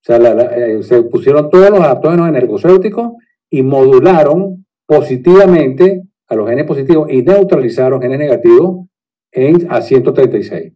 sea, 0.00 0.16
eh, 0.16 0.82
se 0.82 1.02
pusieron 1.02 1.50
todos 1.50 1.68
los 1.68 1.80
adaptógenos 1.80 2.26
energocéuticos 2.26 3.12
y 3.50 3.62
modularon 3.62 4.64
positivamente 4.86 6.04
a 6.26 6.34
los 6.34 6.48
genes 6.48 6.64
positivos 6.64 7.12
y 7.12 7.22
neutralizaron 7.22 8.00
genes 8.00 8.18
negativos 8.18 8.86
en, 9.34 9.66
a 9.70 9.82
136. 9.82 10.72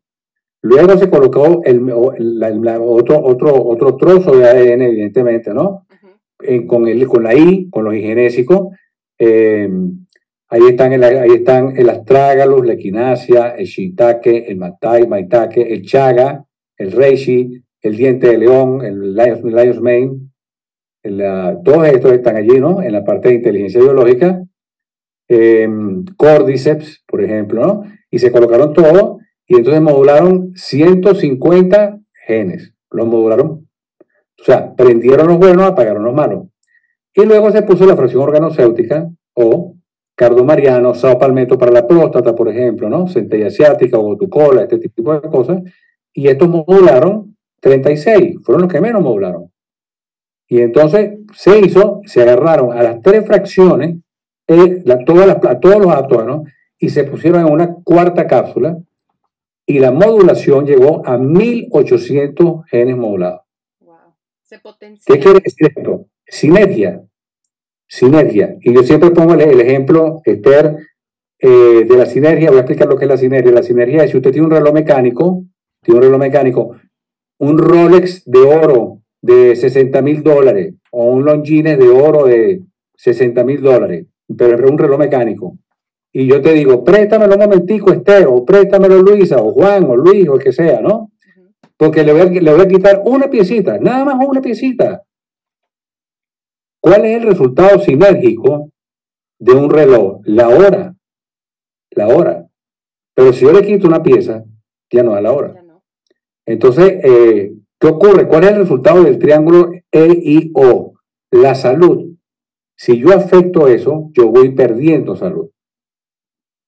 Luego 0.62 0.98
se 0.98 1.08
colocó 1.08 1.62
el, 1.64 1.88
otro, 1.90 3.24
otro, 3.24 3.64
otro 3.64 3.96
trozo 3.96 4.36
de 4.36 4.48
ADN, 4.48 4.82
evidentemente, 4.82 5.54
¿no? 5.54 5.86
con, 6.66 6.86
el, 6.88 7.06
con 7.06 7.22
la 7.22 7.34
I, 7.34 7.68
con 7.70 7.84
los 7.84 7.94
ingenésicos. 7.94 8.68
Em, 9.18 10.06
ahí, 10.48 10.62
están 10.68 10.92
el, 10.92 11.04
ahí 11.04 11.30
están 11.30 11.76
el 11.76 11.88
astrágalus, 11.88 12.66
la 12.66 12.72
equinacia, 12.72 13.50
el 13.50 13.66
shiitake, 13.66 14.50
el 14.50 14.56
matai, 14.56 15.06
maitake, 15.06 15.72
el 15.72 15.82
chaga, 15.82 16.44
el 16.76 16.92
reishi, 16.92 17.62
el 17.80 17.96
diente 17.96 18.28
de 18.28 18.38
león, 18.38 18.84
el 18.84 19.14
lion's 19.14 19.80
mane. 19.80 20.10
todos 21.64 21.88
estos 21.88 22.12
están 22.12 22.36
allí, 22.36 22.58
¿no? 22.58 22.82
En 22.82 22.92
la 22.92 23.04
parte 23.04 23.28
de 23.28 23.36
inteligencia 23.36 23.80
biológica. 23.80 24.42
Eh, 25.28 25.68
Cordyceps, 26.16 27.04
por 27.06 27.22
ejemplo, 27.22 27.66
¿no? 27.66 27.97
Y 28.10 28.18
se 28.18 28.32
colocaron 28.32 28.72
todos 28.72 29.18
y 29.46 29.56
entonces 29.56 29.80
modularon 29.80 30.52
150 30.54 32.00
genes. 32.26 32.74
Los 32.90 33.06
modularon. 33.06 33.68
O 34.40 34.44
sea, 34.44 34.74
prendieron 34.74 35.26
los 35.26 35.38
buenos, 35.38 35.66
apagaron 35.66 36.04
los 36.04 36.14
malos. 36.14 36.46
Y 37.14 37.24
luego 37.24 37.50
se 37.50 37.62
puso 37.62 37.86
la 37.86 37.96
fracción 37.96 38.22
organocéutica 38.22 39.08
o 39.34 39.74
cardomariano, 40.14 40.94
sao 40.94 41.18
palmetto 41.18 41.58
para 41.58 41.72
la 41.72 41.86
próstata, 41.86 42.34
por 42.34 42.48
ejemplo, 42.48 42.88
¿no? 42.88 43.08
Centella 43.08 43.46
asiática 43.46 43.98
o 43.98 44.02
gotucola, 44.02 44.62
este 44.62 44.78
tipo 44.78 45.14
de 45.14 45.28
cosas. 45.28 45.62
Y 46.12 46.28
estos 46.28 46.48
modularon 46.48 47.36
36, 47.60 48.36
fueron 48.44 48.62
los 48.62 48.72
que 48.72 48.80
menos 48.80 49.02
modularon. 49.02 49.50
Y 50.48 50.60
entonces 50.60 51.18
se 51.34 51.58
hizo, 51.60 52.00
se 52.04 52.22
agarraron 52.22 52.76
a 52.76 52.82
las 52.82 53.00
tres 53.02 53.26
fracciones 53.26 53.96
eh, 54.46 54.82
todas 55.04 55.26
las, 55.26 55.60
todos 55.60 55.78
los 55.78 55.92
átomos 55.92 56.48
y 56.78 56.90
se 56.90 57.04
pusieron 57.04 57.46
en 57.46 57.52
una 57.52 57.74
cuarta 57.84 58.26
cápsula 58.26 58.78
y 59.66 59.78
la 59.80 59.92
modulación 59.92 60.66
llegó 60.66 61.06
a 61.06 61.18
1800 61.18 62.64
genes 62.66 62.96
modulados. 62.96 63.42
Wow. 63.80 63.96
Se 64.42 64.60
¿Qué 65.06 65.18
quiere 65.18 65.40
decir 65.40 65.72
esto? 65.76 66.06
Sinergia. 66.26 67.02
Sinergia. 67.86 68.56
Y 68.60 68.72
yo 68.72 68.82
siempre 68.82 69.10
pongo 69.10 69.34
el, 69.34 69.60
ejemplo, 69.60 70.20
Esther, 70.24 70.76
eh, 71.38 71.84
de 71.88 71.96
la 71.96 72.06
sinergia. 72.06 72.50
Voy 72.50 72.58
a 72.58 72.62
explicar 72.62 72.88
lo 72.88 72.96
que 72.96 73.04
es 73.04 73.10
la 73.10 73.16
sinergia. 73.16 73.52
La 73.52 73.62
sinergia 73.62 74.04
es 74.04 74.10
si 74.10 74.16
usted 74.16 74.32
tiene 74.32 74.46
un 74.46 74.52
reloj 74.52 74.72
mecánico, 74.72 75.44
tiene 75.82 75.98
un 75.98 76.04
reloj 76.04 76.20
mecánico, 76.20 76.76
un 77.38 77.58
Rolex 77.58 78.24
de 78.24 78.40
oro 78.40 79.02
de 79.20 79.56
60 79.56 80.00
mil 80.02 80.22
dólares 80.22 80.74
o 80.90 81.04
un 81.04 81.24
Longines 81.24 81.78
de 81.78 81.88
oro 81.88 82.24
de 82.24 82.62
60 82.94 83.44
mil 83.44 83.60
dólares 83.60 84.06
pero 84.36 84.64
es 84.64 84.70
un 84.70 84.78
reloj 84.78 84.98
mecánico. 84.98 85.58
Y 86.18 86.26
yo 86.26 86.42
te 86.42 86.52
digo, 86.52 86.82
préstamelo 86.82 87.34
un 87.34 87.40
momentico, 87.42 87.92
Esther, 87.92 88.26
o 88.26 88.44
préstamelo 88.44 89.00
Luisa, 89.00 89.36
o 89.40 89.52
Juan, 89.52 89.84
o 89.84 89.94
Luis, 89.94 90.28
o 90.28 90.34
el 90.34 90.42
que 90.42 90.50
sea, 90.50 90.80
¿no? 90.80 91.12
Porque 91.76 92.02
le 92.02 92.12
voy, 92.12 92.22
a, 92.22 92.24
le 92.24 92.52
voy 92.52 92.60
a 92.60 92.66
quitar 92.66 93.02
una 93.04 93.30
piecita, 93.30 93.78
nada 93.78 94.04
más 94.04 94.16
una 94.26 94.40
piecita. 94.40 95.04
¿Cuál 96.80 97.04
es 97.04 97.18
el 97.18 97.22
resultado 97.22 97.78
sinérgico 97.78 98.72
de 99.38 99.52
un 99.52 99.70
reloj? 99.70 100.22
La 100.24 100.48
hora. 100.48 100.96
La 101.90 102.08
hora. 102.08 102.48
Pero 103.14 103.32
si 103.32 103.44
yo 103.44 103.52
le 103.52 103.64
quito 103.64 103.86
una 103.86 104.02
pieza, 104.02 104.42
ya 104.90 105.04
no 105.04 105.12
da 105.12 105.20
la 105.20 105.30
hora. 105.30 105.54
Entonces, 106.46 106.98
eh, 107.00 107.52
¿qué 107.78 107.86
ocurre? 107.86 108.26
¿Cuál 108.26 108.42
es 108.42 108.50
el 108.50 108.56
resultado 108.56 109.04
del 109.04 109.20
triángulo 109.20 109.70
E-I-O? 109.92 110.94
La 111.30 111.54
salud. 111.54 112.16
Si 112.76 112.98
yo 112.98 113.12
afecto 113.12 113.68
eso, 113.68 114.10
yo 114.14 114.32
voy 114.32 114.50
perdiendo 114.56 115.14
salud. 115.14 115.50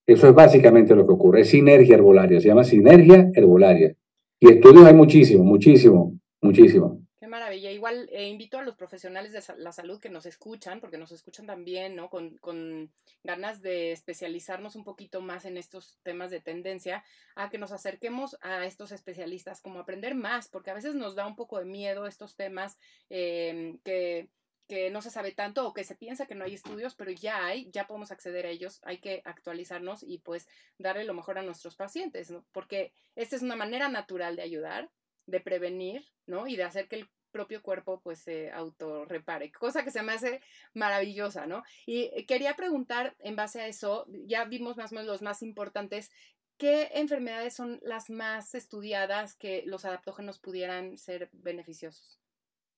Eso 0.06 0.28
es 0.28 0.34
básicamente 0.34 0.94
lo 0.94 1.06
que 1.06 1.12
ocurre. 1.12 1.42
Es 1.42 1.50
sinergia 1.50 1.94
herbolaria, 1.94 2.40
se 2.40 2.48
llama 2.48 2.64
sinergia 2.64 3.30
herbolaria. 3.34 3.94
Y 4.38 4.50
estudios 4.50 4.86
hay 4.86 4.94
muchísimo, 4.94 5.44
muchísimo, 5.44 6.18
muchísimo. 6.40 7.00
Qué 7.20 7.26
maravilla. 7.26 7.70
Igual 7.70 8.08
eh, 8.10 8.28
invito 8.28 8.58
a 8.58 8.62
los 8.62 8.76
profesionales 8.76 9.32
de 9.32 9.42
la 9.58 9.72
salud 9.72 10.00
que 10.00 10.08
nos 10.08 10.24
escuchan, 10.24 10.80
porque 10.80 10.96
nos 10.96 11.12
escuchan 11.12 11.44
también, 11.44 11.94
¿no? 11.94 12.08
Con, 12.08 12.38
con, 12.38 12.90
ganas 13.22 13.60
de 13.60 13.92
especializarnos 13.92 14.76
un 14.76 14.84
poquito 14.84 15.20
más 15.20 15.44
en 15.44 15.58
estos 15.58 15.98
temas 16.02 16.30
de 16.30 16.40
tendencia, 16.40 17.04
a 17.34 17.50
que 17.50 17.58
nos 17.58 17.72
acerquemos 17.72 18.38
a 18.40 18.64
estos 18.64 18.92
especialistas, 18.92 19.60
como 19.60 19.78
aprender 19.78 20.14
más, 20.14 20.48
porque 20.48 20.70
a 20.70 20.74
veces 20.74 20.94
nos 20.94 21.14
da 21.14 21.26
un 21.26 21.36
poco 21.36 21.58
de 21.58 21.66
miedo 21.66 22.06
estos 22.06 22.34
temas 22.34 22.78
eh, 23.10 23.76
que 23.84 24.30
que 24.70 24.88
no 24.88 25.02
se 25.02 25.10
sabe 25.10 25.32
tanto 25.32 25.66
o 25.66 25.74
que 25.74 25.82
se 25.82 25.96
piensa 25.96 26.26
que 26.26 26.36
no 26.36 26.44
hay 26.44 26.54
estudios, 26.54 26.94
pero 26.94 27.10
ya 27.10 27.44
hay, 27.44 27.68
ya 27.72 27.88
podemos 27.88 28.12
acceder 28.12 28.46
a 28.46 28.50
ellos, 28.50 28.78
hay 28.84 28.98
que 28.98 29.20
actualizarnos 29.24 30.04
y 30.04 30.18
pues 30.18 30.46
darle 30.78 31.02
lo 31.02 31.12
mejor 31.12 31.38
a 31.38 31.42
nuestros 31.42 31.74
pacientes. 31.74 32.32
Porque 32.52 32.92
esta 33.16 33.34
es 33.34 33.42
una 33.42 33.56
manera 33.56 33.88
natural 33.88 34.36
de 34.36 34.42
ayudar, 34.42 34.88
de 35.26 35.40
prevenir, 35.40 36.06
¿no? 36.24 36.46
Y 36.46 36.54
de 36.54 36.62
hacer 36.62 36.86
que 36.86 36.94
el 36.94 37.10
propio 37.32 37.62
cuerpo 37.62 38.00
pues 38.00 38.20
se 38.20 38.52
autorrepare, 38.52 39.50
cosa 39.50 39.82
que 39.82 39.90
se 39.90 40.02
me 40.02 40.12
hace 40.12 40.40
maravillosa, 40.72 41.46
¿no? 41.46 41.64
Y 41.84 42.02
eh, 42.14 42.24
quería 42.24 42.54
preguntar 42.54 43.16
en 43.18 43.34
base 43.34 43.60
a 43.60 43.66
eso, 43.66 44.06
ya 44.24 44.44
vimos 44.44 44.76
más 44.76 44.92
o 44.92 44.94
menos 44.94 45.08
los 45.08 45.22
más 45.22 45.42
importantes, 45.42 46.12
¿qué 46.58 46.90
enfermedades 46.94 47.56
son 47.56 47.80
las 47.82 48.08
más 48.08 48.54
estudiadas 48.54 49.34
que 49.34 49.64
los 49.66 49.84
adaptógenos 49.84 50.38
pudieran 50.38 50.96
ser 50.96 51.28
beneficiosos? 51.32 52.19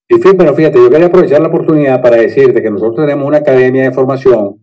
Sí, 0.09 0.19
pero 0.37 0.55
fíjate, 0.55 0.79
yo 0.79 0.91
quería 0.91 1.07
aprovechar 1.07 1.41
la 1.41 1.49
oportunidad 1.49 2.03
para 2.03 2.17
decirte 2.17 2.63
que 2.63 2.71
nosotros 2.71 3.07
tenemos 3.07 3.27
una 3.27 3.39
academia 3.39 3.85
de 3.85 3.93
formación 3.93 4.59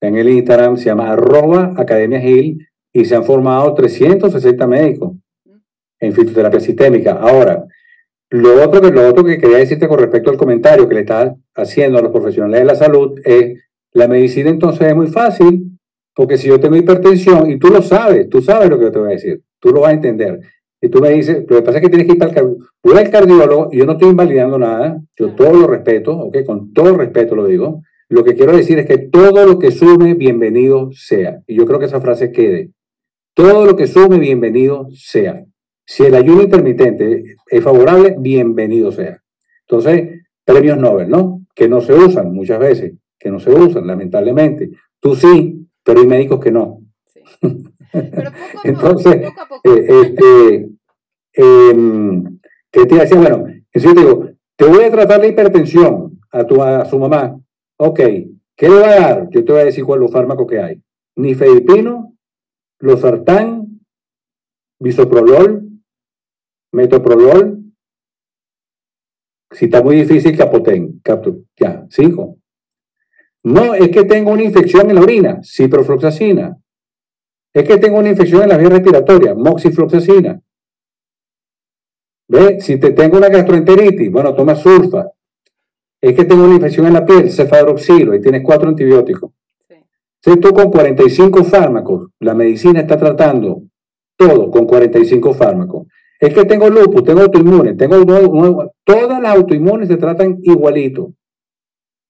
en 0.00 0.16
el 0.16 0.28
Instagram, 0.28 0.76
se 0.76 0.86
llama 0.86 1.12
arroba 1.12 1.74
Academia 1.76 2.20
Gil, 2.20 2.66
y 2.92 3.04
se 3.04 3.14
han 3.14 3.24
formado 3.24 3.74
360 3.74 4.66
médicos 4.66 5.12
en 6.00 6.12
fitoterapia 6.12 6.60
sistémica. 6.60 7.12
Ahora, 7.12 7.64
lo 8.30 8.62
otro, 8.62 8.80
que, 8.80 8.90
lo 8.90 9.08
otro 9.08 9.24
que 9.24 9.38
quería 9.38 9.58
decirte 9.58 9.88
con 9.88 9.98
respecto 9.98 10.30
al 10.30 10.36
comentario 10.36 10.88
que 10.88 10.94
le 10.94 11.00
está 11.00 11.34
haciendo 11.54 11.98
a 11.98 12.02
los 12.02 12.12
profesionales 12.12 12.60
de 12.60 12.64
la 12.64 12.74
salud 12.74 13.18
es, 13.24 13.58
la 13.92 14.06
medicina 14.06 14.50
entonces 14.50 14.88
es 14.88 14.94
muy 14.94 15.08
fácil, 15.08 15.78
porque 16.14 16.36
si 16.36 16.48
yo 16.48 16.60
tengo 16.60 16.76
hipertensión, 16.76 17.50
y 17.50 17.58
tú 17.58 17.68
lo 17.68 17.80
sabes, 17.82 18.28
tú 18.28 18.42
sabes 18.42 18.68
lo 18.68 18.78
que 18.78 18.84
yo 18.84 18.92
te 18.92 18.98
voy 18.98 19.08
a 19.08 19.12
decir, 19.12 19.42
tú 19.58 19.70
lo 19.70 19.80
vas 19.80 19.90
a 19.90 19.94
entender. 19.94 20.40
Y 20.80 20.88
tú 20.88 21.00
me 21.00 21.10
dices, 21.10 21.44
lo 21.48 21.56
que 21.56 21.62
pasa 21.62 21.78
es 21.78 21.84
que 21.84 21.90
tienes 21.90 22.06
que 22.06 22.14
ir 22.14 22.22
al, 22.22 22.56
voy 22.82 22.96
al 22.96 23.10
cardiólogo 23.10 23.68
y 23.72 23.78
yo 23.78 23.86
no 23.86 23.92
estoy 23.92 24.10
invalidando 24.10 24.58
nada, 24.58 25.00
yo 25.18 25.34
todo 25.34 25.52
lo 25.52 25.66
respeto, 25.66 26.16
¿ok? 26.16 26.44
Con 26.46 26.72
todo 26.72 26.96
respeto 26.96 27.34
lo 27.34 27.46
digo. 27.46 27.82
Lo 28.08 28.24
que 28.24 28.34
quiero 28.34 28.56
decir 28.56 28.78
es 28.78 28.86
que 28.86 28.98
todo 28.98 29.44
lo 29.44 29.58
que 29.58 29.70
sume, 29.70 30.14
bienvenido 30.14 30.90
sea. 30.92 31.40
Y 31.46 31.56
yo 31.56 31.66
creo 31.66 31.78
que 31.78 31.86
esa 31.86 32.00
frase 32.00 32.32
quede. 32.32 32.70
Todo 33.34 33.66
lo 33.66 33.76
que 33.76 33.86
sume, 33.86 34.18
bienvenido 34.18 34.88
sea. 34.92 35.44
Si 35.84 36.04
el 36.04 36.14
ayuno 36.14 36.42
intermitente 36.42 37.36
es 37.46 37.64
favorable, 37.64 38.16
bienvenido 38.18 38.92
sea. 38.92 39.20
Entonces, 39.68 40.22
premios 40.44 40.78
Nobel, 40.78 41.10
¿no? 41.10 41.42
Que 41.54 41.68
no 41.68 41.80
se 41.80 41.92
usan 41.92 42.32
muchas 42.32 42.58
veces, 42.60 42.94
que 43.18 43.30
no 43.30 43.40
se 43.40 43.50
usan, 43.50 43.86
lamentablemente. 43.86 44.70
Tú 45.00 45.14
sí, 45.14 45.66
pero 45.82 46.00
hay 46.00 46.06
médicos 46.06 46.40
que 46.40 46.52
no. 46.52 46.80
Sí. 47.06 47.20
Pero 47.92 48.30
poco 48.30 48.58
a 48.58 48.68
Entonces, 48.68 49.16
poco 49.16 49.40
a 49.40 49.48
poco. 49.48 49.74
Eh, 49.74 49.86
este, 50.02 50.70
em, 51.34 52.38
te 52.70 52.86
decía, 52.86 53.18
bueno, 53.18 53.46
yo 53.72 53.94
te 53.94 54.00
digo, 54.00 54.28
te 54.56 54.64
voy 54.64 54.84
a 54.84 54.90
tratar 54.90 55.20
la 55.20 55.26
hipertensión 55.26 56.20
a, 56.30 56.44
tu, 56.44 56.62
a 56.62 56.84
su 56.84 56.98
mamá. 56.98 57.38
Ok, 57.78 58.00
¿qué 58.56 58.68
le 58.68 58.80
va 58.80 58.88
a 58.88 59.00
dar? 59.00 59.28
Yo 59.30 59.44
te 59.44 59.52
voy 59.52 59.60
a 59.60 59.66
decir 59.66 59.84
cuál 59.84 60.00
los 60.00 60.10
fármacos 60.10 60.46
que 60.46 60.60
hay. 60.60 60.82
Nifedipino, 61.16 62.14
losartán, 62.80 63.80
bisoprolol, 64.78 65.68
metoprolol, 66.72 67.58
si 69.50 69.64
está 69.64 69.82
muy 69.82 69.96
difícil, 69.96 70.36
capotén, 70.36 71.00
ya, 71.56 71.86
cinco. 71.88 72.36
No, 73.44 73.74
es 73.74 73.88
que 73.88 74.04
tengo 74.04 74.32
una 74.32 74.42
infección 74.42 74.90
en 74.90 74.96
la 74.96 75.02
orina, 75.02 75.40
ciprofloxacina. 75.42 76.56
Es 77.52 77.66
que 77.66 77.78
tengo 77.78 77.98
una 77.98 78.10
infección 78.10 78.42
en 78.42 78.48
la 78.50 78.56
vía 78.56 78.68
respiratoria, 78.68 79.34
moxifloxacina. 79.34 80.40
¿Ve? 82.28 82.60
Si 82.60 82.78
te 82.78 82.90
tengo 82.92 83.16
una 83.16 83.28
gastroenteritis, 83.28 84.10
bueno, 84.10 84.34
toma 84.34 84.54
sulfa. 84.54 85.10
Es 86.00 86.14
que 86.14 86.24
tengo 86.24 86.44
una 86.44 86.54
infección 86.54 86.86
en 86.86 86.92
la 86.92 87.04
piel, 87.04 87.30
cefadroxilo, 87.30 88.14
y 88.14 88.20
tienes 88.20 88.42
cuatro 88.44 88.68
antibióticos. 88.68 89.32
Sí. 89.68 89.76
Si 90.20 90.36
tú 90.36 90.52
con 90.52 90.70
45 90.70 91.44
fármacos, 91.44 92.10
la 92.20 92.34
medicina 92.34 92.80
está 92.80 92.98
tratando 92.98 93.62
todo 94.16 94.50
con 94.50 94.66
45 94.66 95.32
fármacos. 95.34 95.86
Es 96.20 96.34
que 96.34 96.44
tengo 96.44 96.68
lupus, 96.68 97.04
tengo 97.04 97.22
autoinmune, 97.22 97.74
tengo 97.74 98.04
todas 98.84 99.22
las 99.22 99.36
autoinmunes 99.36 99.88
se 99.88 99.96
tratan 99.96 100.38
igualito. 100.42 101.12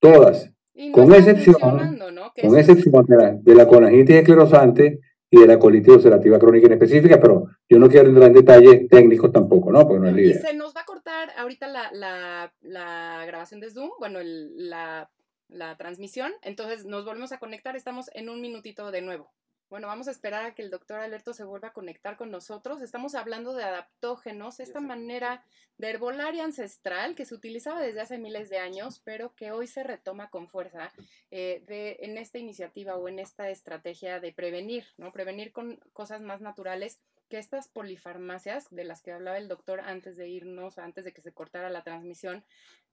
Todas. 0.01 0.51
con 0.93 1.13
excepción, 1.13 1.55
con 1.55 2.57
excepción 2.57 3.05
de 3.05 3.17
la, 3.17 3.33
de 3.33 3.55
la 3.55 4.19
esclerosante 4.19 4.99
y 5.31 5.39
de 5.39 5.47
la 5.47 5.59
colitis 5.59 5.93
ulcerativa 5.93 6.39
crónica 6.39 6.67
en 6.67 6.73
específica, 6.73 7.19
pero 7.19 7.47
yo 7.67 7.77
no 7.77 7.87
quiero 7.87 8.09
entrar 8.09 8.27
en 8.27 8.33
detalles 8.33 8.87
técnicos 8.87 9.31
tampoco, 9.31 9.71
¿no? 9.71 9.87
Porque 9.87 9.99
no 9.99 10.07
es 10.07 10.13
la 10.15 10.21
idea. 10.21 10.35
Y 10.35 10.39
se 10.39 10.53
nos 10.55 10.75
va 10.75 10.81
a 10.81 10.85
cortar 10.85 11.29
ahorita 11.37 11.67
la, 11.67 11.91
la, 11.91 12.53
la 12.61 13.25
grabación 13.27 13.59
de 13.59 13.69
Zoom, 13.69 13.91
bueno, 13.99 14.19
el, 14.19 14.69
la, 14.69 15.09
la 15.49 15.77
transmisión, 15.77 16.31
entonces 16.41 16.85
nos 16.85 17.05
volvemos 17.05 17.31
a 17.31 17.39
conectar, 17.39 17.75
estamos 17.75 18.09
en 18.13 18.29
un 18.29 18.41
minutito 18.41 18.91
de 18.91 19.01
nuevo. 19.01 19.31
Bueno, 19.69 19.85
vamos 19.85 20.07
a 20.07 20.11
esperar 20.11 20.45
a 20.45 20.55
que 20.55 20.63
el 20.63 20.71
doctor 20.71 20.99
Alberto 20.99 21.31
se 21.31 21.43
vuelva 21.43 21.67
a 21.67 21.73
conectar 21.73 22.17
con 22.17 22.31
nosotros. 22.31 22.81
Estamos 22.81 23.13
hablando 23.13 23.53
de 23.53 23.63
adaptógenos, 23.63 24.59
esta 24.59 24.79
manera 24.79 25.43
de 25.77 25.91
herbolaria 25.91 26.43
ancestral 26.43 27.13
que 27.13 27.25
se 27.25 27.35
utilizaba 27.35 27.79
desde 27.79 28.01
hace 28.01 28.17
miles 28.17 28.49
de 28.49 28.57
años, 28.57 28.99
pero 29.05 29.35
que 29.35 29.51
hoy 29.51 29.67
se 29.67 29.83
retoma 29.83 30.31
con 30.31 30.47
fuerza 30.47 30.91
eh, 31.29 31.63
de, 31.67 31.97
en 31.99 32.17
esta 32.17 32.39
iniciativa 32.39 32.95
o 32.95 33.07
en 33.09 33.19
esta 33.19 33.51
estrategia 33.51 34.19
de 34.19 34.33
prevenir, 34.33 34.87
¿no? 34.97 35.11
Prevenir 35.11 35.51
con 35.51 35.75
cosas 35.93 36.19
más 36.21 36.41
naturales 36.41 36.99
que 37.29 37.37
estas 37.37 37.67
polifarmacias 37.67 38.69
de 38.71 38.83
las 38.83 39.03
que 39.03 39.11
hablaba 39.11 39.37
el 39.37 39.47
doctor 39.47 39.81
antes 39.81 40.17
de 40.17 40.27
irnos, 40.27 40.79
antes 40.79 41.05
de 41.05 41.13
que 41.13 41.21
se 41.21 41.31
cortara 41.31 41.69
la 41.69 41.83
transmisión, 41.83 42.43